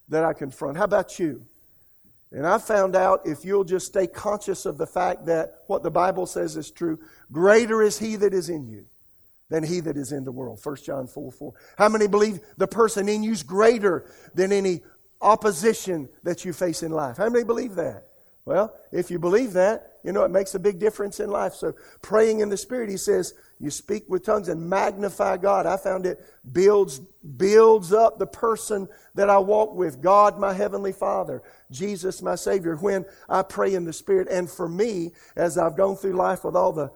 [0.09, 0.77] that I confront.
[0.77, 1.45] How about you?
[2.31, 5.91] And I found out if you'll just stay conscious of the fact that what the
[5.91, 6.99] Bible says is true,
[7.31, 8.85] greater is He that is in you
[9.49, 10.59] than he that is in the world.
[10.61, 11.53] 1 John 4 4.
[11.77, 14.81] How many believe the person in you is greater than any
[15.21, 17.17] opposition that you face in life?
[17.17, 18.05] How many believe that?
[18.45, 21.55] Well, if you believe that, you know, it makes a big difference in life.
[21.55, 25.65] So, praying in the Spirit, he says, you speak with tongues and magnify God.
[25.65, 30.91] I found it builds, builds up the person that I walk with God, my Heavenly
[30.91, 34.27] Father, Jesus, my Savior, when I pray in the Spirit.
[34.29, 36.91] And for me, as I've gone through life with all the,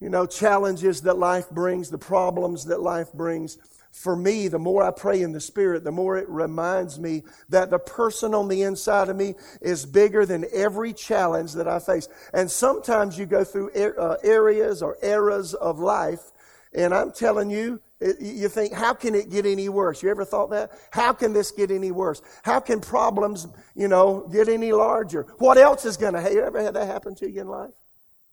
[0.00, 3.58] you know, challenges that life brings, the problems that life brings,
[3.92, 7.68] for me, the more I pray in the Spirit, the more it reminds me that
[7.68, 12.08] the person on the inside of me is bigger than every challenge that I face.
[12.32, 16.32] And sometimes you go through uh, areas or eras of life,
[16.74, 17.80] and I'm telling you,
[18.18, 20.02] you think, how can it get any worse?
[20.02, 20.72] You ever thought that?
[20.90, 22.22] How can this get any worse?
[22.42, 25.26] How can problems, you know, get any larger?
[25.38, 27.74] What else is going to, have you ever had that happen to you in life?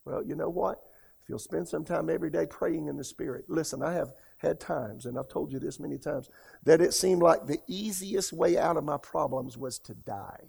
[0.06, 0.80] Well, you know what?
[1.22, 3.44] If you'll spend some time every day praying in the Spirit.
[3.48, 4.08] Listen, I have
[4.40, 6.30] had times, and I've told you this many times,
[6.64, 10.44] that it seemed like the easiest way out of my problems was to die.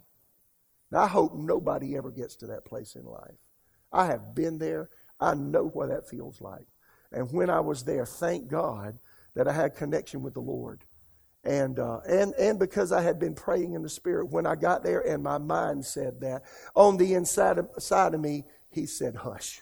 [0.91, 3.35] Now, I hope nobody ever gets to that place in life.
[3.91, 4.89] I have been there.
[5.19, 6.65] I know what that feels like.
[7.11, 8.97] And when I was there, thank God
[9.35, 10.83] that I had connection with the Lord.
[11.43, 14.83] And, uh, and, and because I had been praying in the Spirit, when I got
[14.83, 16.43] there and my mind said that,
[16.75, 19.61] on the inside of, side of me, He said, Hush,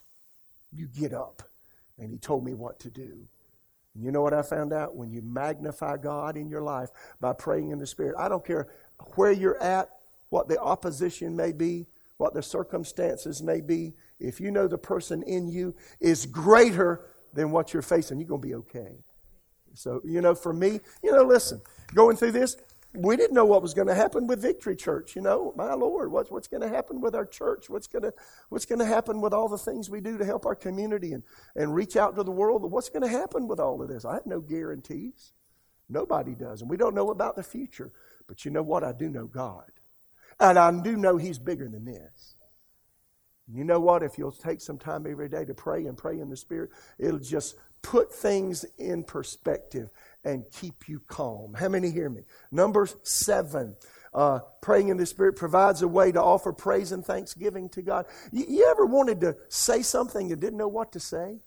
[0.72, 1.42] you get up.
[1.98, 3.28] And He told me what to do.
[3.96, 4.96] You know what I found out?
[4.96, 8.68] When you magnify God in your life by praying in the Spirit, I don't care
[9.16, 9.90] where you're at,
[10.30, 15.24] what the opposition may be, what the circumstances may be, if you know the person
[15.24, 18.98] in you is greater than what you're facing, you're going to be okay.
[19.74, 21.62] So, you know, for me, you know, listen,
[21.94, 22.58] going through this,
[22.94, 25.16] we didn't know what was going to happen with Victory Church.
[25.16, 27.70] You know, my Lord, what's, what's going to happen with our church?
[27.70, 28.14] What's going to
[28.50, 31.24] what's going to happen with all the things we do to help our community and,
[31.56, 32.70] and reach out to the world?
[32.70, 34.06] What's going to happen with all of this?
[34.06, 35.34] I have no guarantees.
[35.88, 36.62] Nobody does.
[36.62, 37.92] And we don't know about the future.
[38.28, 38.84] But you know what?
[38.84, 39.72] I do know God.
[40.40, 42.36] And I do know He's bigger than this.
[43.52, 44.04] You know what?
[44.04, 47.20] If you'll take some time every day to pray and pray in the Spirit, it'll
[47.20, 49.90] just put things in perspective
[50.24, 51.54] and keep you calm.
[51.54, 52.24] How many hear me?
[52.52, 53.76] Number seven.
[54.12, 58.08] Uh, praying in the Spirit provides a way to offer praise and thanksgiving to God.
[58.32, 61.40] You, you ever wanted to say something and didn't know what to say?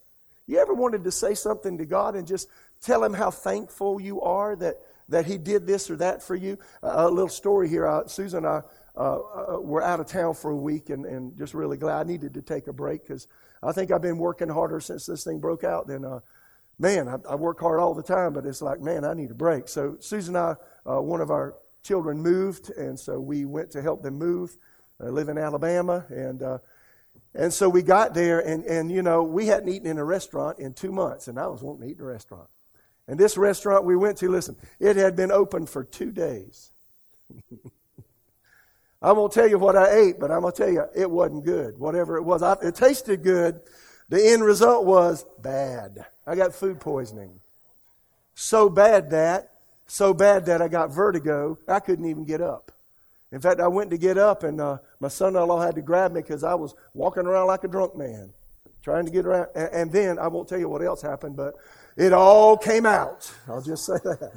[0.47, 2.49] You ever wanted to say something to God and just
[2.81, 4.77] tell Him how thankful you are that,
[5.09, 6.57] that He did this or that for you?
[6.83, 7.87] Uh, a little story here.
[7.87, 8.63] Uh, Susan and I
[8.97, 12.03] uh, uh, were out of town for a week and, and just really glad I
[12.05, 13.27] needed to take a break because
[13.63, 16.21] I think I've been working harder since this thing broke out than uh,
[16.79, 19.35] man, I, I, work hard all the time, but it's like, man, I need a
[19.35, 19.69] break.
[19.69, 20.57] So Susan and
[20.87, 24.57] I, uh, one of our children moved, and so we went to help them move.
[25.01, 26.59] Live in Alabama, and uh,
[27.35, 30.61] and so we got there, and and you know we hadn't eaten in a restaurant
[30.61, 32.49] in two months, and I was wanting to eat in a restaurant.
[33.09, 36.71] And this restaurant we went to, listen, it had been open for two days.
[39.03, 41.45] I won't tell you what I ate, but I'm going to tell you it wasn't
[41.45, 41.77] good.
[41.77, 43.61] Whatever it was, I, it tasted good.
[44.09, 46.05] The end result was bad.
[46.27, 47.41] I got food poisoning.
[48.35, 49.53] So bad that,
[49.87, 51.59] so bad that I got vertigo.
[51.69, 52.73] I couldn't even get up.
[53.31, 56.21] In fact, I went to get up, and uh, my son-in-law had to grab me
[56.21, 58.31] because I was walking around like a drunk man,
[58.83, 59.49] trying to get around.
[59.55, 61.55] And then I won't tell you what else happened, but
[61.97, 63.33] it all came out.
[63.49, 64.33] I'll just say that.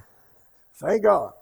[0.75, 1.33] Thank God.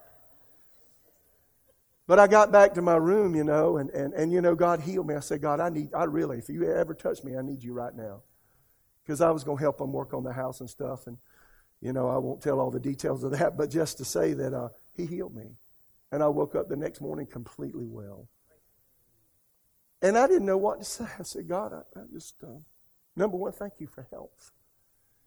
[2.13, 4.79] But I got back to my room, you know, and, and, and you know, God
[4.81, 5.15] healed me.
[5.15, 7.73] I said, God, I need, I really, if you ever touch me, I need you
[7.73, 8.21] right now
[9.01, 11.07] because I was going to help them work on the house and stuff.
[11.07, 11.17] And,
[11.81, 14.53] you know, I won't tell all the details of that, but just to say that
[14.53, 15.55] uh, He healed me.
[16.11, 18.27] And I woke up the next morning completely well.
[20.03, 21.07] And I didn't know what to say.
[21.17, 22.59] I said, God, I, I just, uh,
[23.15, 24.51] number one, thank you for health.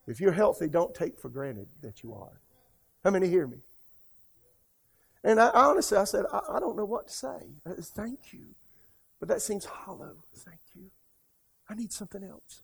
[0.06, 2.40] If you're healthy, don't take for granted that you are.
[3.02, 3.58] How many hear me?
[5.26, 7.48] And I, honestly, I said, I, I, don't know what to say.
[7.66, 8.46] Said, thank you.
[9.18, 10.14] But that seems hollow.
[10.36, 10.84] Thank you.
[11.68, 12.62] I need something else.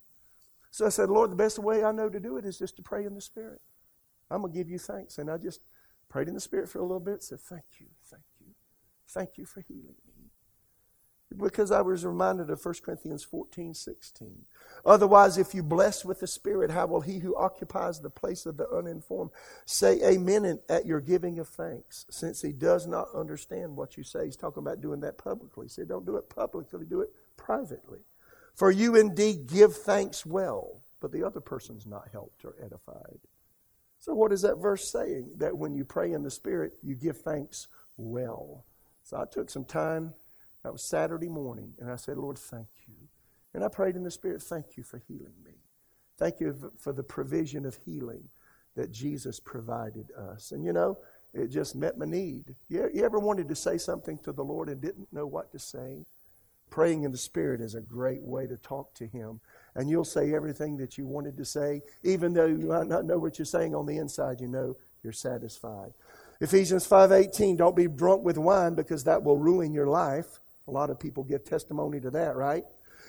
[0.71, 2.81] So I said, Lord, the best way I know to do it is just to
[2.81, 3.59] pray in the Spirit.
[4.31, 5.17] I'm going to give you thanks.
[5.17, 5.59] And I just
[6.07, 8.53] prayed in the Spirit for a little bit, said, Thank you, thank you,
[9.09, 10.12] thank you for healing me
[11.37, 14.45] because I was reminded of 1 Corinthians 14, 16.
[14.85, 18.57] Otherwise, if you bless with the Spirit, how will he who occupies the place of
[18.57, 19.31] the uninformed
[19.65, 24.25] say amen at your giving of thanks, since he does not understand what you say?
[24.25, 25.65] He's talking about doing that publicly.
[25.65, 27.99] He said, don't do it publicly, do it privately.
[28.55, 33.19] For you indeed give thanks well, but the other person's not helped or edified.
[33.99, 35.31] So, what is that verse saying?
[35.37, 38.65] That when you pray in the Spirit, you give thanks well.
[39.03, 40.13] So, I took some time
[40.63, 41.73] that was Saturday morning.
[41.79, 42.95] And I said, Lord, thank you.
[43.53, 45.53] And I prayed in the Spirit, thank you for healing me.
[46.17, 48.29] Thank you for the provision of healing
[48.75, 50.51] that Jesus provided us.
[50.51, 50.97] And you know,
[51.33, 52.55] it just met my need.
[52.69, 56.05] You, ever wanted to say something to the Lord and didn't know what to say?
[56.69, 59.39] Praying in the Spirit is a great way to talk to Him.
[59.75, 63.19] And you'll say everything that you wanted to say, even though you might not know
[63.19, 65.93] what you're saying on the inside, you know you're satisfied.
[66.39, 70.89] Ephesians 5:18 don't be drunk with wine because that will ruin your life a lot
[70.89, 72.63] of people give testimony to that, right?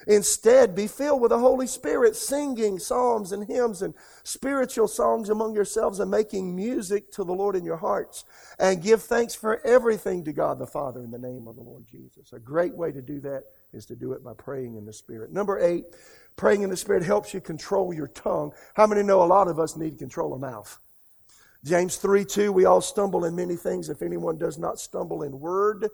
[0.06, 5.54] Instead, be filled with the Holy Spirit, singing psalms and hymns and spiritual songs among
[5.54, 8.24] yourselves and making music to the Lord in your hearts.
[8.58, 11.86] And give thanks for everything to God the Father in the name of the Lord
[11.86, 12.32] Jesus.
[12.32, 15.32] A great way to do that is to do it by praying in the Spirit.
[15.32, 15.84] Number eight,
[16.36, 18.52] praying in the Spirit helps you control your tongue.
[18.74, 20.78] How many know a lot of us need to control a mouth?
[21.64, 23.88] James 3 2, we all stumble in many things.
[23.88, 25.88] If anyone does not stumble in word,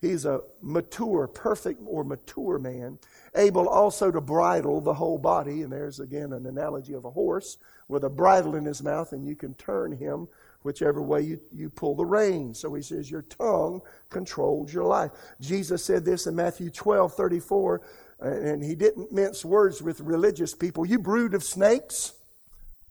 [0.00, 2.98] He's a mature, perfect or mature man,
[3.34, 5.62] able also to bridle the whole body.
[5.62, 7.58] And there's again an analogy of a horse
[7.88, 10.28] with a bridle in his mouth, and you can turn him
[10.62, 12.54] whichever way you, you pull the rein.
[12.54, 13.80] So he says, Your tongue
[14.10, 15.10] controls your life.
[15.40, 17.80] Jesus said this in Matthew 12 34,
[18.20, 20.86] and he didn't mince words with religious people.
[20.86, 22.12] You brood of snakes.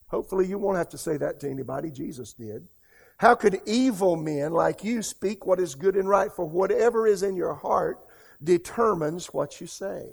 [0.07, 1.91] Hopefully, you won't have to say that to anybody.
[1.91, 2.67] Jesus did.
[3.17, 6.31] How could evil men like you speak what is good and right?
[6.31, 7.99] For whatever is in your heart
[8.43, 10.09] determines what you say.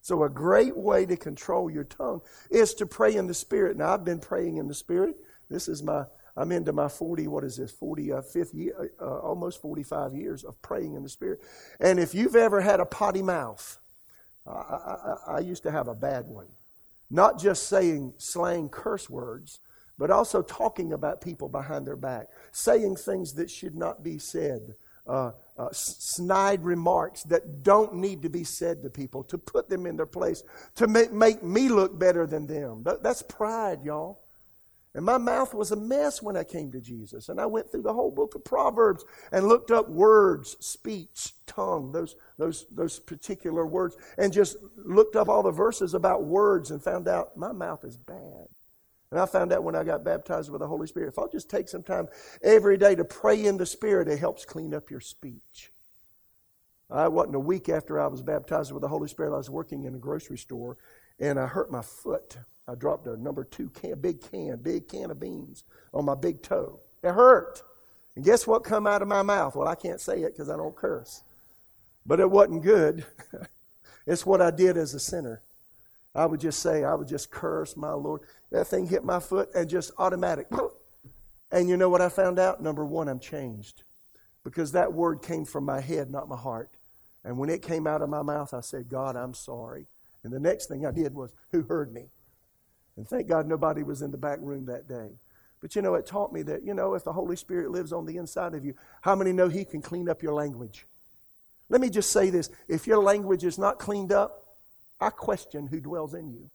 [0.00, 3.76] So, a great way to control your tongue is to pray in the Spirit.
[3.76, 5.16] Now, I've been praying in the Spirit.
[5.48, 6.04] This is my,
[6.36, 10.60] I'm into my 40, what is this, 45th year, uh, uh, almost 45 years of
[10.60, 11.40] praying in the Spirit.
[11.80, 13.78] And if you've ever had a potty mouth,
[14.46, 16.48] I, I, I used to have a bad one.
[17.10, 19.58] Not just saying slang curse words,
[19.98, 24.74] but also talking about people behind their back, saying things that should not be said,
[25.06, 29.86] uh, uh, snide remarks that don't need to be said to people, to put them
[29.86, 30.42] in their place,
[30.74, 32.82] to make, make me look better than them.
[32.82, 34.20] That, that's pride, y'all.
[34.94, 37.28] And my mouth was a mess when I came to Jesus.
[37.28, 41.90] And I went through the whole book of Proverbs and looked up words, speech, tongue,
[41.90, 46.82] those, those, those particular words, and just looked up all the verses about words and
[46.82, 48.46] found out my mouth is bad.
[49.14, 51.48] And I found out when I got baptized with the Holy Spirit, if I'll just
[51.48, 52.08] take some time
[52.42, 55.70] every day to pray in the Spirit, it helps clean up your speech.
[56.90, 59.32] I wasn't a week after I was baptized with the Holy Spirit.
[59.32, 60.78] I was working in a grocery store
[61.20, 62.38] and I hurt my foot.
[62.66, 66.42] I dropped a number two can, big can, big can of beans on my big
[66.42, 66.80] toe.
[67.04, 67.62] It hurt.
[68.16, 69.54] And guess what come out of my mouth?
[69.54, 71.22] Well, I can't say it because I don't curse.
[72.04, 73.06] But it wasn't good.
[74.08, 75.40] it's what I did as a sinner.
[76.14, 78.22] I would just say, I would just curse my Lord.
[78.52, 80.48] That thing hit my foot and just automatic.
[81.52, 82.60] And you know what I found out?
[82.60, 83.84] Number one, I'm changed.
[84.42, 86.70] Because that word came from my head, not my heart.
[87.22, 89.86] And when it came out of my mouth, I said, God, I'm sorry.
[90.24, 92.06] And the next thing I did was, who heard me?
[92.96, 95.10] And thank God nobody was in the back room that day.
[95.60, 98.04] But you know, it taught me that, you know, if the Holy Spirit lives on
[98.04, 100.86] the inside of you, how many know He can clean up your language?
[101.68, 104.43] Let me just say this if your language is not cleaned up,
[105.04, 106.50] I question who dwells in you.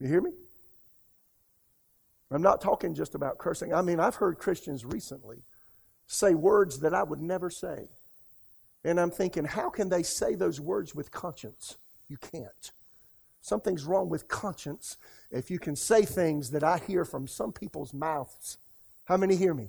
[0.00, 0.32] You hear me?
[2.32, 3.72] I'm not talking just about cursing.
[3.72, 5.44] I mean, I've heard Christians recently
[6.08, 7.88] say words that I would never say.
[8.84, 11.78] And I'm thinking, how can they say those words with conscience?
[12.08, 12.72] You can't.
[13.40, 14.96] Something's wrong with conscience
[15.30, 18.58] if you can say things that I hear from some people's mouths.
[19.04, 19.68] How many hear me?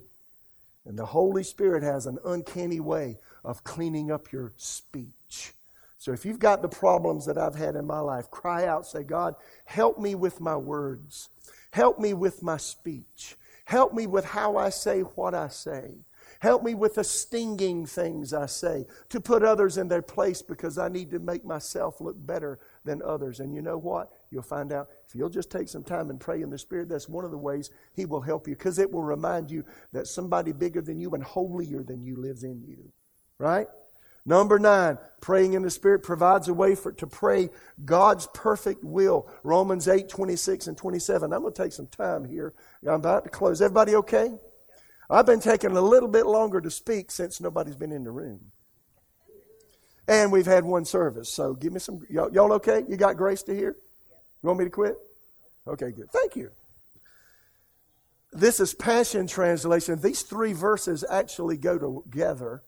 [0.85, 5.53] And the Holy Spirit has an uncanny way of cleaning up your speech.
[5.97, 9.03] So if you've got the problems that I've had in my life, cry out, say,
[9.03, 9.35] God,
[9.65, 11.29] help me with my words.
[11.71, 13.35] Help me with my speech.
[13.65, 15.95] Help me with how I say what I say.
[16.39, 20.77] Help me with the stinging things I say, to put others in their place because
[20.77, 23.39] I need to make myself look better than others.
[23.39, 24.11] And you know what?
[24.29, 27.09] You'll find out if you'll just take some time and pray in the Spirit, that's
[27.09, 30.51] one of the ways He will help you because it will remind you that somebody
[30.51, 32.91] bigger than you and holier than you lives in you.
[33.38, 33.67] Right?
[34.25, 37.49] Number nine, praying in the Spirit provides a way for to pray
[37.83, 39.29] God's perfect will.
[39.43, 41.31] Romans 8, 26 and 27.
[41.31, 42.53] I'm going to take some time here.
[42.88, 43.61] I'm about to close.
[43.61, 44.31] Everybody okay?
[45.09, 48.51] I've been taking a little bit longer to speak since nobody's been in the room.
[50.07, 51.29] And we've had one service.
[51.29, 52.01] So give me some.
[52.09, 52.83] Y'all, y'all okay?
[52.88, 53.75] You got grace to hear?
[54.43, 54.95] You want me to quit?
[55.67, 56.09] Okay, good.
[56.11, 56.51] Thank you.
[58.31, 59.99] This is Passion Translation.
[60.01, 62.61] These three verses actually go together.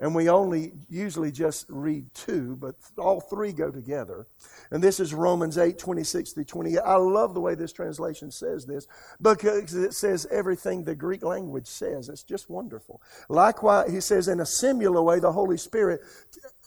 [0.00, 4.26] And we only usually just read two, but all three go together.
[4.72, 6.78] And this is Romans 8, 26 through 28.
[6.78, 8.88] I love the way this translation says this
[9.22, 12.08] because it says everything the Greek language says.
[12.08, 13.00] It's just wonderful.
[13.28, 16.00] Likewise, he says, in a similar way, the Holy Spirit.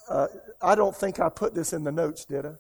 [0.10, 0.28] Uh,
[0.62, 2.54] I don't think I put this in the notes, did I?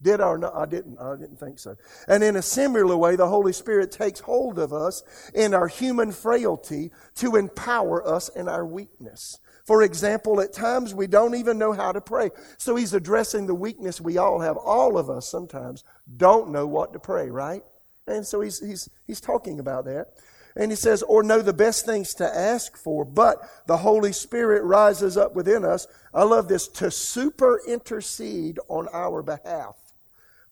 [0.00, 0.54] Did I or not?
[0.54, 0.98] I didn't.
[1.00, 1.76] I didn't think so.
[2.06, 5.02] And in a similar way, the Holy Spirit takes hold of us
[5.34, 9.38] in our human frailty to empower us in our weakness.
[9.64, 12.30] For example, at times we don't even know how to pray.
[12.58, 14.56] So he's addressing the weakness we all have.
[14.58, 15.84] All of us sometimes
[16.16, 17.62] don't know what to pray, right?
[18.06, 20.08] And so he's, he's, he's talking about that.
[20.56, 24.62] And he says, or know the best things to ask for, but the Holy Spirit
[24.62, 25.86] rises up within us.
[26.12, 29.76] I love this to super intercede on our behalf,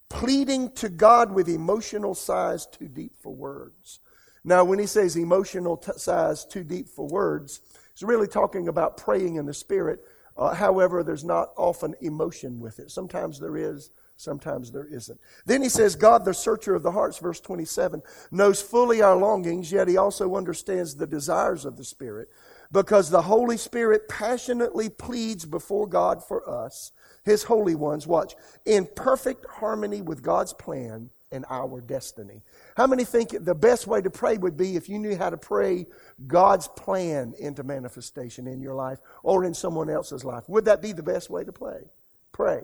[0.09, 3.99] pleading to God with emotional sighs too deep for words.
[4.43, 7.61] Now, when he says emotional t- sighs too deep for words,
[7.93, 9.99] He's really talking about praying in the Spirit.
[10.35, 12.89] Uh, however, there's not often emotion with it.
[12.89, 15.19] Sometimes there is, sometimes there isn't.
[15.45, 19.71] Then he says, God, the searcher of the hearts, verse 27, knows fully our longings,
[19.71, 22.29] yet he also understands the desires of the Spirit,
[22.71, 26.91] because the Holy Spirit passionately pleads before God for us,
[27.23, 28.33] his holy ones, watch,
[28.65, 32.43] in perfect harmony with God's plan and our destiny.
[32.77, 35.37] How many think the best way to pray would be if you knew how to
[35.37, 35.87] pray
[36.27, 40.47] God's plan into manifestation in your life or in someone else's life?
[40.47, 41.89] Would that be the best way to pray?
[42.31, 42.61] Pray.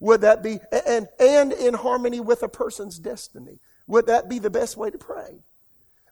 [0.00, 3.60] Would that be and and in harmony with a person's destiny?
[3.86, 5.38] Would that be the best way to pray?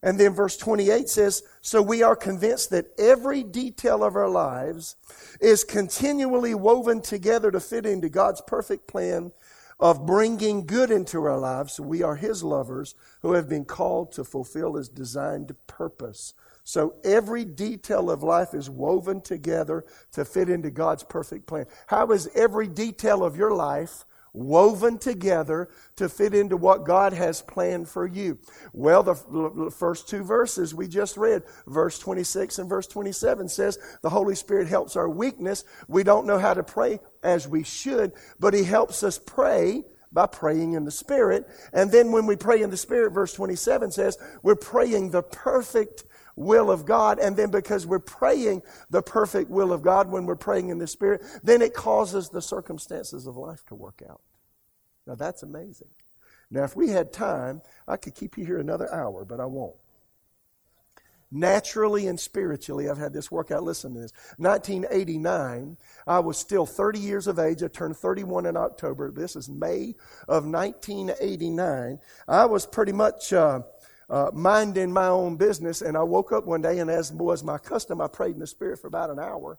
[0.03, 4.97] And then verse 28 says, So we are convinced that every detail of our lives
[5.41, 9.33] is continually woven together to fit into God's perfect plan
[9.81, 11.81] of bringing good into our lives.
[11.81, 16.35] We are His lovers who have been called to fulfill His designed purpose.
[16.65, 21.67] So every detail of life is woven together to fit into God's perfect plan.
[21.89, 24.05] How is every detail of your life
[24.35, 28.39] woven together to fit into what God has planned for you?
[28.73, 34.11] Well, the, first two verses we just read, verse 26 and verse 27 says the
[34.11, 35.65] Holy Spirit helps our weakness.
[35.89, 40.27] We don't know how to pray as we should, but He helps us pray by
[40.27, 41.49] praying in the Spirit.
[41.73, 46.05] And then when we pray in the Spirit, verse 27 says, we're praying the perfect
[46.37, 47.19] will of God.
[47.19, 50.87] And then because we're praying the perfect will of God when we're praying in the
[50.87, 54.21] Spirit, then it causes the circumstances of life to work out.
[55.07, 55.89] Now that's amazing.
[56.51, 59.75] Now, if we had time, I could keep you here another hour, but I won't.
[61.33, 63.65] Naturally and spiritually, I've had this workout.
[63.65, 64.13] Listen to this.
[64.37, 65.77] 1989,
[66.07, 67.65] I was still 30 years of age.
[67.65, 69.11] I turned 31 in October.
[69.11, 69.97] This is May
[70.29, 71.99] of 1989.
[72.29, 73.63] I was pretty much uh,
[74.11, 75.83] uh, minding my own business.
[75.83, 78.47] And I woke up one day, and as was my custom, I prayed in the
[78.47, 79.59] Spirit for about an hour.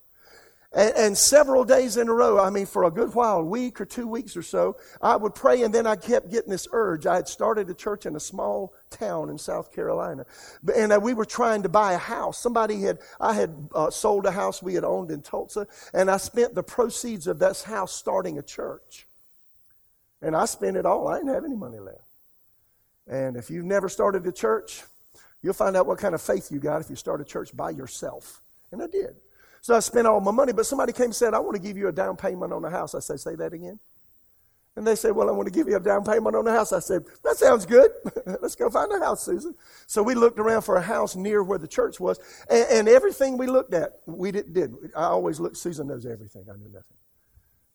[0.76, 3.80] And, and, several days in a row, I mean, for a good while, a week
[3.80, 7.06] or two weeks or so, I would pray, and then I kept getting this urge.
[7.06, 10.26] I had started a church in a small town in South Carolina,
[10.76, 12.41] and uh, we were trying to buy a house.
[12.41, 16.18] Somebody had, I had uh, sold a house we had owned in Tulsa, and I
[16.18, 19.08] spent the proceeds of that house starting a church.
[20.22, 21.08] And I spent it all.
[21.08, 22.05] I didn't have any money left.
[23.08, 24.84] And if you've never started a church,
[25.41, 27.70] you'll find out what kind of faith you got if you start a church by
[27.70, 28.41] yourself.
[28.72, 29.16] And I did.
[29.62, 31.78] So I spent all my money, but somebody came and said, I want to give
[31.78, 32.93] you a down payment on the house.
[32.93, 33.80] I said, Say that again.
[34.76, 36.74] And they said, Well, I want to give you a down payment on the house.
[36.74, 37.91] I said, That sounds good.
[38.41, 39.56] Let's go find a house, Susan.
[39.88, 42.20] So we looked around for a house near where the church was.
[42.49, 44.74] And, and everything we looked at, we did, did.
[44.95, 46.45] I always look, Susan knows everything.
[46.47, 46.97] I knew nothing.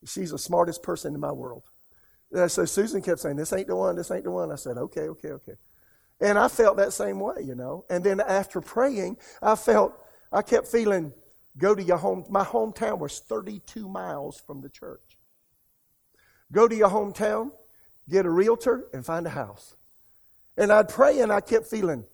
[0.07, 1.65] She's the smartest person in my world.
[2.33, 4.53] So Susan kept saying, This ain't the one, this ain't the one.
[4.53, 5.55] I said, Okay, okay, okay.
[6.21, 7.85] And I felt that same way, you know.
[7.89, 9.95] And then after praying, I felt,
[10.31, 11.13] I kept feeling,
[11.57, 12.25] go to your home.
[12.29, 15.19] My hometown was 32 miles from the church.
[16.53, 17.53] Go to your hometown,
[18.09, 19.77] get a realtor, and find a house.
[20.57, 22.05] And I'd pray, and I kept feeling,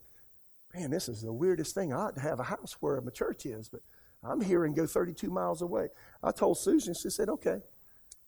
[0.74, 1.92] man, this is the weirdest thing.
[1.92, 3.80] I ought to have a house where my church is, but
[4.22, 5.88] I'm here and go 32 miles away.
[6.22, 7.60] I told Susan, she said, okay.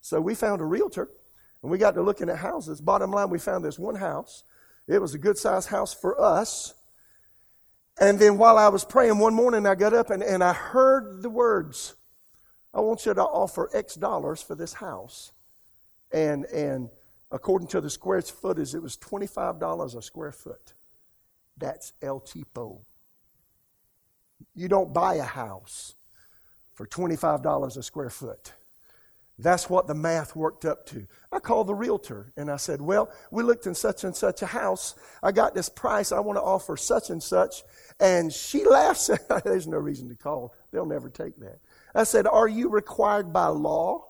[0.01, 1.09] So we found a realtor
[1.61, 2.81] and we got to looking at houses.
[2.81, 4.43] Bottom line, we found this one house.
[4.87, 6.73] It was a good sized house for us.
[7.99, 11.21] And then while I was praying one morning, I got up and, and I heard
[11.21, 11.95] the words,
[12.73, 15.33] I want you to offer X dollars for this house.
[16.11, 16.89] And, and
[17.29, 20.73] according to the square footage, it was $25 a square foot.
[21.57, 22.83] That's El Tipo.
[24.55, 25.95] You don't buy a house
[26.73, 28.53] for $25 a square foot.
[29.41, 31.07] That's what the math worked up to.
[31.31, 34.45] I called the realtor and I said, Well, we looked in such and such a
[34.45, 34.95] house.
[35.23, 36.11] I got this price.
[36.11, 37.63] I want to offer such and such.
[38.01, 39.09] And she laughs.
[39.45, 40.53] There's no reason to call.
[40.71, 41.59] They'll never take that.
[41.95, 44.07] I said, Are you required by law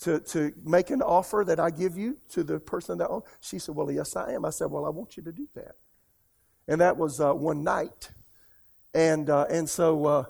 [0.00, 3.24] to, to make an offer that I give you to the person that owns?
[3.40, 4.44] She said, Well, yes, I am.
[4.44, 5.76] I said, Well, I want you to do that.
[6.68, 8.10] And that was uh, one night.
[8.92, 10.24] And, uh, and so, uh,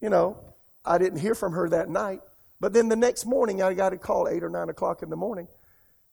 [0.00, 0.38] you know,
[0.84, 2.20] I didn't hear from her that night.
[2.62, 5.16] But then the next morning, I got a call, 8 or 9 o'clock in the
[5.16, 5.48] morning.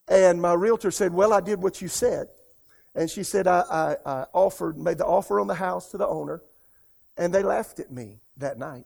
[0.08, 2.28] And my realtor said, Well, I did what you said.
[2.96, 6.08] And she said, I, I, I offered, made the offer on the house to the
[6.08, 6.42] owner.
[7.16, 8.86] And they laughed at me that night.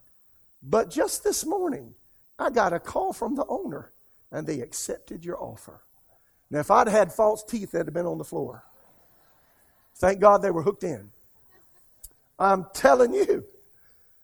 [0.62, 1.94] But just this morning,
[2.38, 3.94] I got a call from the owner,
[4.30, 5.86] and they accepted your offer.
[6.52, 8.66] Now, if I'd had false teeth, they'd have been on the floor.
[9.96, 11.12] Thank God they were hooked in.
[12.38, 13.46] I'm telling you.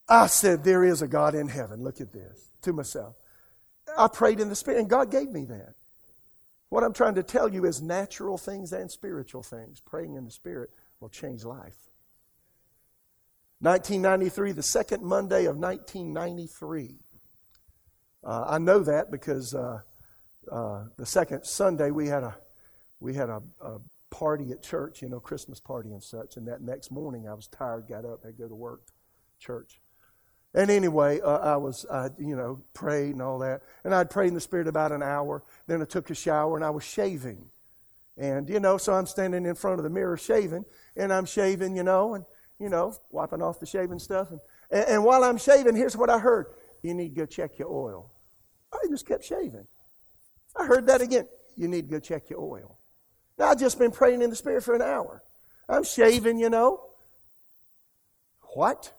[0.10, 1.86] I said, There is a God in heaven.
[1.86, 3.16] Look at this to myself.
[3.98, 5.76] I prayed in the Spirit, and God gave me that.
[6.70, 9.80] What I'm trying to tell you is natural things and spiritual things.
[9.80, 10.70] Praying in the Spirit
[11.00, 11.90] will change life.
[13.62, 16.96] 1993, the second Monday of 1993.
[18.24, 19.80] Uh, I know that because uh,
[20.52, 22.38] uh, the second Sunday we had a
[23.00, 23.80] we had a, a,
[24.10, 26.36] party at church, you know, Christmas party and such.
[26.36, 28.82] And that next morning I was tired, got up, had to go to work,
[29.40, 29.80] church.
[30.54, 31.86] And anyway, uh, I was,
[32.18, 33.62] you know, prayed and all that.
[33.84, 35.44] And I'd prayed in the Spirit about an hour.
[35.68, 37.46] Then I took a shower and I was shaving.
[38.18, 40.66] And, you know, so I'm standing in front of the mirror shaving.
[40.98, 42.26] And I'm shaving, you know, and,
[42.60, 44.32] you know, wiping off the shaving stuff.
[44.32, 44.40] And,
[44.72, 46.48] and, and while I'm shaving, here's what I heard
[46.82, 48.12] you need to go check your oil.
[48.74, 49.68] I just kept shaving.
[50.56, 51.28] I heard that again.
[51.56, 52.80] You need to go check your oil.
[53.38, 55.24] Now, I've just been praying in the Spirit for an hour.
[55.68, 56.82] I'm shaving, you know.
[58.54, 58.94] What?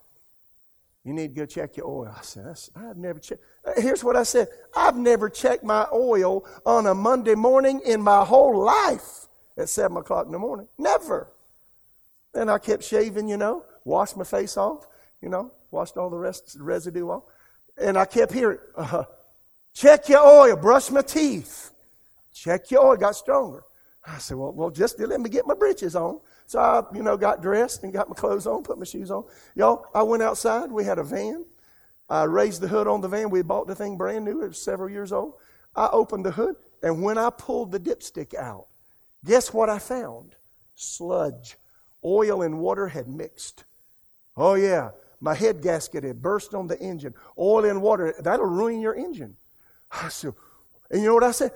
[1.04, 2.14] You need to go check your oil.
[2.14, 3.42] I said, I've never checked.
[3.64, 8.02] Uh, here's what I said I've never checked my oil on a Monday morning in
[8.02, 9.26] my whole life
[9.56, 10.68] at 7 o'clock in the morning.
[10.78, 11.32] Never.
[12.34, 14.86] And I kept shaving, you know, washed my face off,
[15.22, 17.24] you know, washed all the rest, residue off.
[17.80, 19.04] And I kept hearing, uh,
[19.72, 21.72] check your oil, brush my teeth.
[22.32, 23.62] Check your oil, got stronger.
[24.06, 26.20] I said, well, well, just let me get my breeches on.
[26.46, 29.24] So I, you know, got dressed and got my clothes on, put my shoes on.
[29.54, 30.72] Y'all, I went outside.
[30.72, 31.44] We had a van.
[32.08, 33.30] I raised the hood on the van.
[33.30, 34.42] We bought the thing brand new.
[34.42, 35.34] It was several years old.
[35.76, 38.66] I opened the hood, and when I pulled the dipstick out,
[39.24, 40.34] guess what I found?
[40.74, 41.56] Sludge.
[42.04, 43.64] Oil and water had mixed.
[44.36, 44.90] Oh, yeah.
[45.20, 47.14] My head gasket had burst on the engine.
[47.38, 49.36] Oil and water, that'll ruin your engine.
[49.90, 50.32] I said,
[50.90, 51.52] and you know what I said?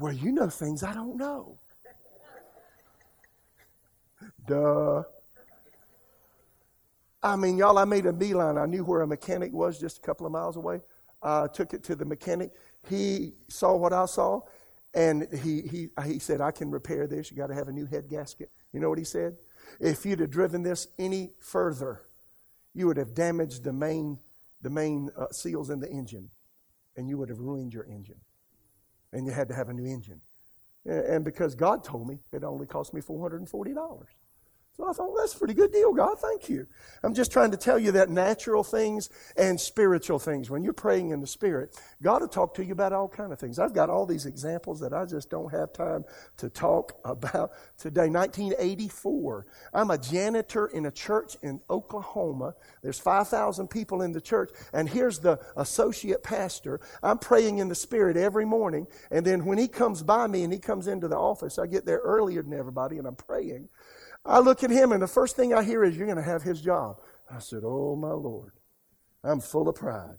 [0.00, 1.58] Well, you know things I don't know.
[4.46, 5.02] Duh.
[7.22, 8.56] I mean, y'all, I made a beeline.
[8.58, 10.80] I knew where a mechanic was just a couple of miles away.
[11.22, 12.52] I took it to the mechanic.
[12.88, 14.42] He saw what I saw,
[14.94, 17.30] and he, he, he said, I can repair this.
[17.30, 18.50] You got to have a new head gasket.
[18.72, 19.36] You know what he said?
[19.80, 22.02] If you'd have driven this any further,
[22.74, 24.18] you would have damaged the main,
[24.62, 26.30] the main uh, seals in the engine,
[26.96, 28.20] and you would have ruined your engine.
[29.12, 30.20] And you had to have a new engine.
[30.84, 34.04] And because God told me, it only cost me $440.
[34.76, 36.18] So I thought, that's a pretty good deal, God.
[36.18, 36.66] Thank you.
[37.02, 40.50] I'm just trying to tell you that natural things and spiritual things.
[40.50, 43.38] When you're praying in the Spirit, God will talk to you about all kind of
[43.38, 43.58] things.
[43.58, 46.04] I've got all these examples that I just don't have time
[46.36, 48.10] to talk about today.
[48.10, 49.46] 1984.
[49.72, 52.54] I'm a janitor in a church in Oklahoma.
[52.82, 56.80] There's 5,000 people in the church, and here's the associate pastor.
[57.02, 60.52] I'm praying in the Spirit every morning, and then when he comes by me and
[60.52, 63.70] he comes into the office, I get there earlier than everybody, and I'm praying.
[64.26, 66.42] I look at him, and the first thing I hear is, You're going to have
[66.42, 67.00] his job.
[67.30, 68.52] I said, Oh, my Lord.
[69.24, 70.18] I'm full of pride.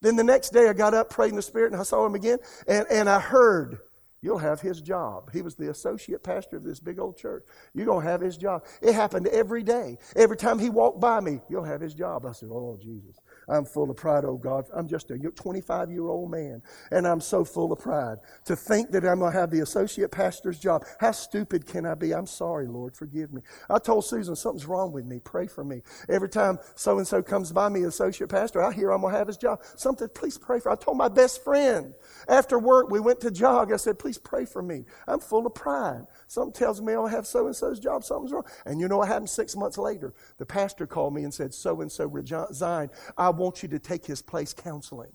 [0.00, 2.14] Then the next day, I got up, prayed in the Spirit, and I saw him
[2.14, 2.38] again,
[2.68, 3.78] and, and I heard,
[4.24, 5.30] You'll have his job.
[5.34, 7.44] He was the associate pastor of this big old church.
[7.74, 8.64] You're going to have his job.
[8.80, 9.98] It happened every day.
[10.16, 12.24] Every time he walked by me, you'll have his job.
[12.24, 13.18] I said, Oh, Jesus.
[13.48, 14.66] I'm full of pride, oh God.
[14.74, 18.18] I'm just a 25 year old man, and I'm so full of pride.
[18.46, 21.94] To think that I'm going to have the associate pastor's job, how stupid can I
[21.94, 22.12] be?
[22.12, 23.42] I'm sorry, Lord, forgive me.
[23.68, 25.20] I told Susan, something's wrong with me.
[25.22, 25.82] Pray for me.
[26.08, 29.18] Every time so and so comes by me, associate pastor, I hear I'm going to
[29.18, 29.60] have his job.
[29.76, 30.70] Something, please pray for.
[30.70, 31.94] I told my best friend
[32.28, 33.72] after work, we went to jog.
[33.72, 34.84] I said, please pray for me.
[35.06, 36.06] I'm full of pride.
[36.26, 38.04] Something tells me I'll have so and so's job.
[38.04, 38.44] Something's wrong.
[38.64, 40.14] And you know what happened six months later?
[40.38, 42.90] The pastor called me and said, so and so resigned.
[43.16, 45.12] I want you to take his place counseling.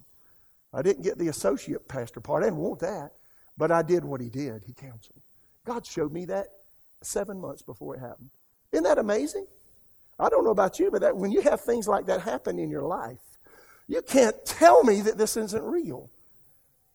[0.74, 2.44] I didn't get the associate pastor part.
[2.44, 3.12] I didn't want that.
[3.58, 4.64] But I did what he did.
[4.66, 5.22] He counseled.
[5.66, 6.48] God showed me that
[7.02, 8.30] seven months before it happened.
[8.72, 9.46] Isn't that amazing?
[10.18, 12.70] I don't know about you, but that, when you have things like that happen in
[12.70, 13.20] your life,
[13.88, 16.10] you can't tell me that this isn't real.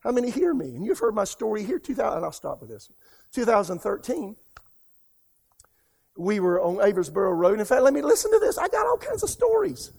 [0.00, 0.74] How many hear me?
[0.76, 1.78] And you've heard my story here.
[1.78, 2.90] 2000, and I'll stop with this.
[3.32, 4.36] 2013,
[6.16, 7.58] we were on Aversboro Road.
[7.58, 8.58] In fact, let me listen to this.
[8.58, 9.90] I got all kinds of stories.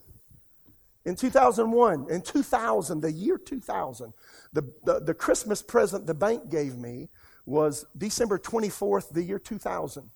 [1.05, 4.13] In 2001, in 2000, the year 2000,
[4.53, 7.09] the, the, the Christmas present the bank gave me
[7.45, 10.09] was December 24th, the year 2000.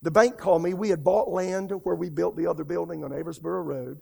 [0.00, 0.72] The bank called me.
[0.72, 4.00] We had bought land where we built the other building on Aversboro Road.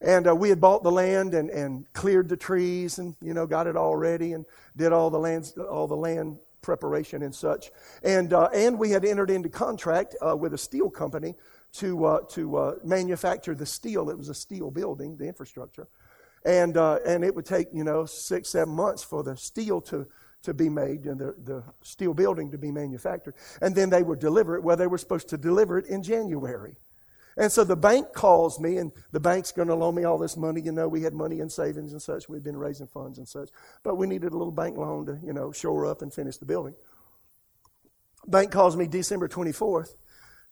[0.00, 3.46] And uh, we had bought the land and, and cleared the trees and, you know,
[3.46, 4.44] got it all ready and
[4.76, 7.70] did all the, lands, all the land preparation and such.
[8.02, 11.34] And, uh, and we had entered into contract uh, with a steel company
[11.74, 14.10] to, uh, to uh, manufacture the steel.
[14.10, 15.88] It was a steel building, the infrastructure.
[16.44, 20.06] And, uh, and it would take, you know, six, seven months for the steel to,
[20.42, 23.34] to be made and the, the steel building to be manufactured.
[23.60, 24.62] And then they would deliver it.
[24.62, 26.76] Well, they were supposed to deliver it in January.
[27.36, 30.36] And so the bank calls me, and the bank's going to loan me all this
[30.36, 30.60] money.
[30.60, 32.28] You know, we had money in savings and such.
[32.28, 33.48] We'd been raising funds and such.
[33.82, 36.44] But we needed a little bank loan to, you know, shore up and finish the
[36.44, 36.74] building.
[38.26, 39.94] Bank calls me December 24th.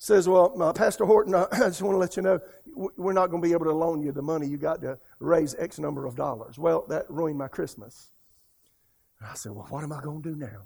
[0.02, 2.40] Says, well, uh, Pastor Horton, I just want to let you know,
[2.74, 4.48] we're not going to be able to loan you the money.
[4.48, 6.58] You got to raise X number of dollars.
[6.58, 8.10] Well, that ruined my Christmas.
[9.22, 10.64] I said, well, what am I going to do now?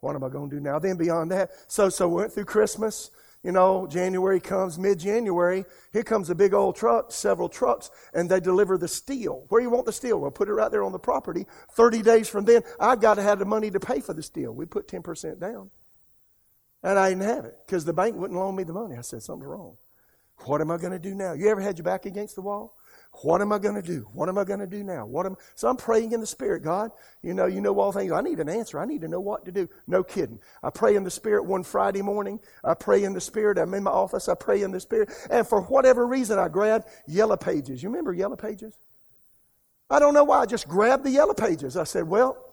[0.00, 0.78] What am I going to do now?
[0.78, 3.10] Then beyond that, so so we went through Christmas
[3.44, 8.28] you know, January comes, mid January, here comes a big old truck, several trucks, and
[8.28, 9.44] they deliver the steel.
[9.50, 10.18] Where you want the steel?
[10.18, 11.46] We'll put it right there on the property.
[11.72, 14.52] 30 days from then, I've got to have the money to pay for the steel.
[14.52, 15.70] We put 10% down.
[16.84, 18.96] And I didn't have it because the bank wouldn't loan me the money.
[18.96, 19.76] I said, something's wrong.
[20.44, 21.32] What am I going to do now?
[21.32, 22.76] You ever had your back against the wall?
[23.22, 24.08] What am I going to do?
[24.12, 25.06] What am I going to do now?
[25.06, 26.90] What am so I'm praying in the spirit, God.
[27.22, 28.12] You know, you know all things.
[28.12, 28.78] I need an answer.
[28.78, 29.68] I need to know what to do.
[29.86, 30.40] No kidding.
[30.62, 32.40] I pray in the spirit one Friday morning.
[32.64, 33.56] I pray in the spirit.
[33.56, 34.28] I'm in my office.
[34.28, 35.10] I pray in the spirit.
[35.30, 37.82] And for whatever reason, I grabbed yellow pages.
[37.82, 38.74] You remember yellow pages?
[39.88, 40.40] I don't know why.
[40.40, 41.76] I just grabbed the yellow pages.
[41.76, 42.43] I said, well,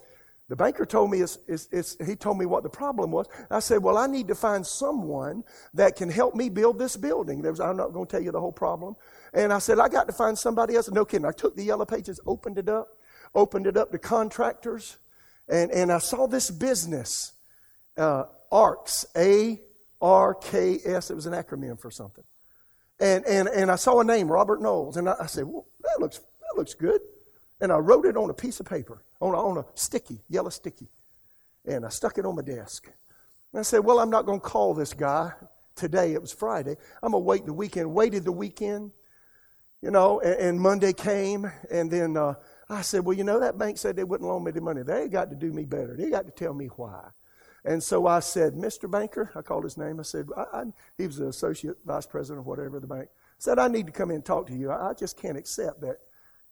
[0.52, 3.26] the banker told me, it's, it's, it's, he told me what the problem was.
[3.49, 5.45] I said, well, I need to find someone
[5.76, 7.41] that can help me build this building.
[7.41, 8.97] Was, I'm not going to tell you the whole problem.
[9.34, 10.91] And I said, I got to find somebody else.
[10.91, 11.26] No kidding.
[11.26, 12.89] I took the yellow pages, opened it up,
[13.34, 14.97] opened it up to contractors,
[15.47, 17.32] and, and I saw this business,
[17.95, 19.58] uh, ARKS, A
[20.02, 21.12] R K S.
[21.12, 22.26] It was an acronym for something.
[22.99, 24.97] And, and, and I saw a name, Robert Knowles.
[24.97, 26.99] And I, I said, well, that looks, that looks good.
[27.62, 30.49] And I wrote it on a piece of paper on a, on a sticky, yellow
[30.49, 30.89] sticky.
[31.65, 32.88] And I stuck it on my desk.
[33.53, 35.32] And I said, Well, I'm not going to call this guy
[35.76, 36.13] today.
[36.13, 36.76] It was Friday.
[37.01, 37.93] I'm going to wait the weekend.
[37.93, 38.91] Waited the weekend,
[39.82, 41.51] you know, and, and Monday came.
[41.69, 42.34] And then uh,
[42.67, 44.82] I said, Well, you know, that bank said they wouldn't loan me the money.
[44.82, 45.95] They got to do me better.
[45.95, 47.09] They got to tell me why.
[47.63, 48.89] And so I said, Mr.
[48.89, 49.99] Banker, I called his name.
[49.99, 50.63] I said, I, I,
[50.97, 53.07] he was the associate vice president or whatever of the bank.
[53.11, 54.72] I said, I need to come in and talk to you.
[54.72, 55.97] I, I just can't accept that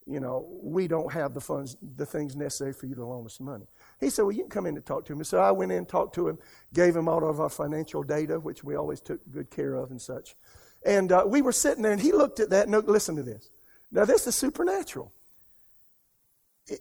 [0.10, 3.39] you know, we don't have the funds, the things necessary for you to loan us
[3.39, 3.66] money.
[3.99, 5.24] He said, well, you can come in and talk to me.
[5.24, 6.39] So I went in talked to him,
[6.74, 10.01] gave him all of our financial data, which we always took good care of and
[10.01, 10.36] such.
[10.84, 12.68] And uh, we were sitting there, and he looked at that.
[12.70, 13.51] No, listen to this.
[13.91, 15.12] Now, this is supernatural.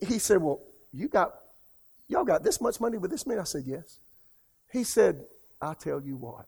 [0.07, 0.61] He said, well,
[0.93, 1.35] you got,
[2.09, 3.39] y'all got this much money with this man?
[3.39, 3.99] I said, yes.
[4.73, 5.25] He said,
[5.61, 6.47] I'll tell you what.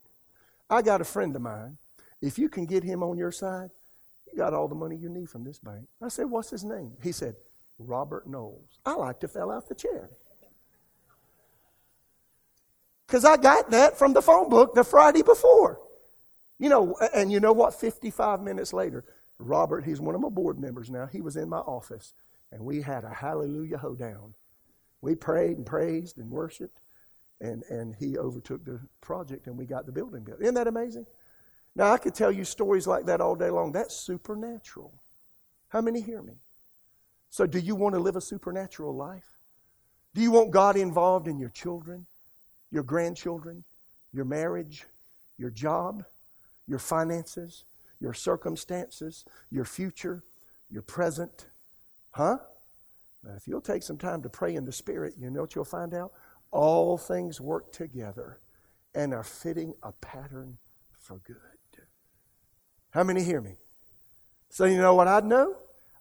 [0.68, 1.76] I got a friend of mine.
[2.22, 3.70] If you can get him on your side,
[4.32, 5.86] you got all the money you need from this bank.
[6.02, 6.92] I said, What's his name?
[7.02, 7.34] He said,
[7.78, 8.78] Robert Knowles.
[8.84, 10.10] I like to fell out the chair.
[13.06, 15.80] Because I got that from the phone book the Friday before.
[16.58, 17.74] You know, and you know what?
[17.74, 19.04] 55 minutes later,
[19.38, 22.12] Robert, he's one of my board members now, he was in my office,
[22.52, 24.34] and we had a hallelujah hoedown.
[25.00, 26.82] We prayed and praised and worshiped,
[27.40, 30.42] and, and he overtook the project, and we got the building built.
[30.42, 31.06] Isn't that amazing?
[31.76, 33.72] Now, I could tell you stories like that all day long.
[33.72, 34.92] That's supernatural.
[35.68, 36.34] How many hear me?
[37.30, 39.38] So, do you want to live a supernatural life?
[40.14, 42.06] Do you want God involved in your children,
[42.72, 43.64] your grandchildren,
[44.12, 44.84] your marriage,
[45.38, 46.04] your job,
[46.66, 47.64] your finances,
[48.00, 50.24] your circumstances, your future,
[50.70, 51.46] your present,
[52.12, 52.38] Huh?
[53.22, 55.64] Now, if you'll take some time to pray in the Spirit, you know what you'll
[55.64, 56.12] find out?
[56.50, 58.40] All things work together
[58.94, 60.58] and are fitting a pattern
[60.98, 61.36] for good.
[62.90, 63.54] How many hear me?
[64.48, 65.54] So, you know what I know?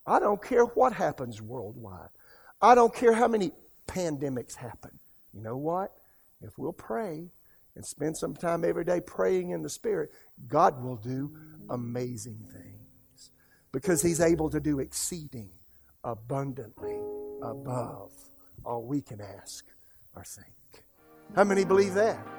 [0.06, 2.10] I don't care what happens worldwide.
[2.62, 3.52] I don't care how many
[3.88, 4.92] pandemics happen.
[5.34, 5.94] You know what?
[6.42, 7.30] If we'll pray
[7.76, 10.12] and spend some time every day praying in the Spirit,
[10.48, 11.32] God will do
[11.70, 13.30] amazing things
[13.72, 15.50] because He's able to do exceeding
[16.04, 16.98] abundantly
[17.44, 18.12] above
[18.66, 19.66] all we can ask
[20.16, 20.84] or think.
[21.36, 22.39] How many believe that?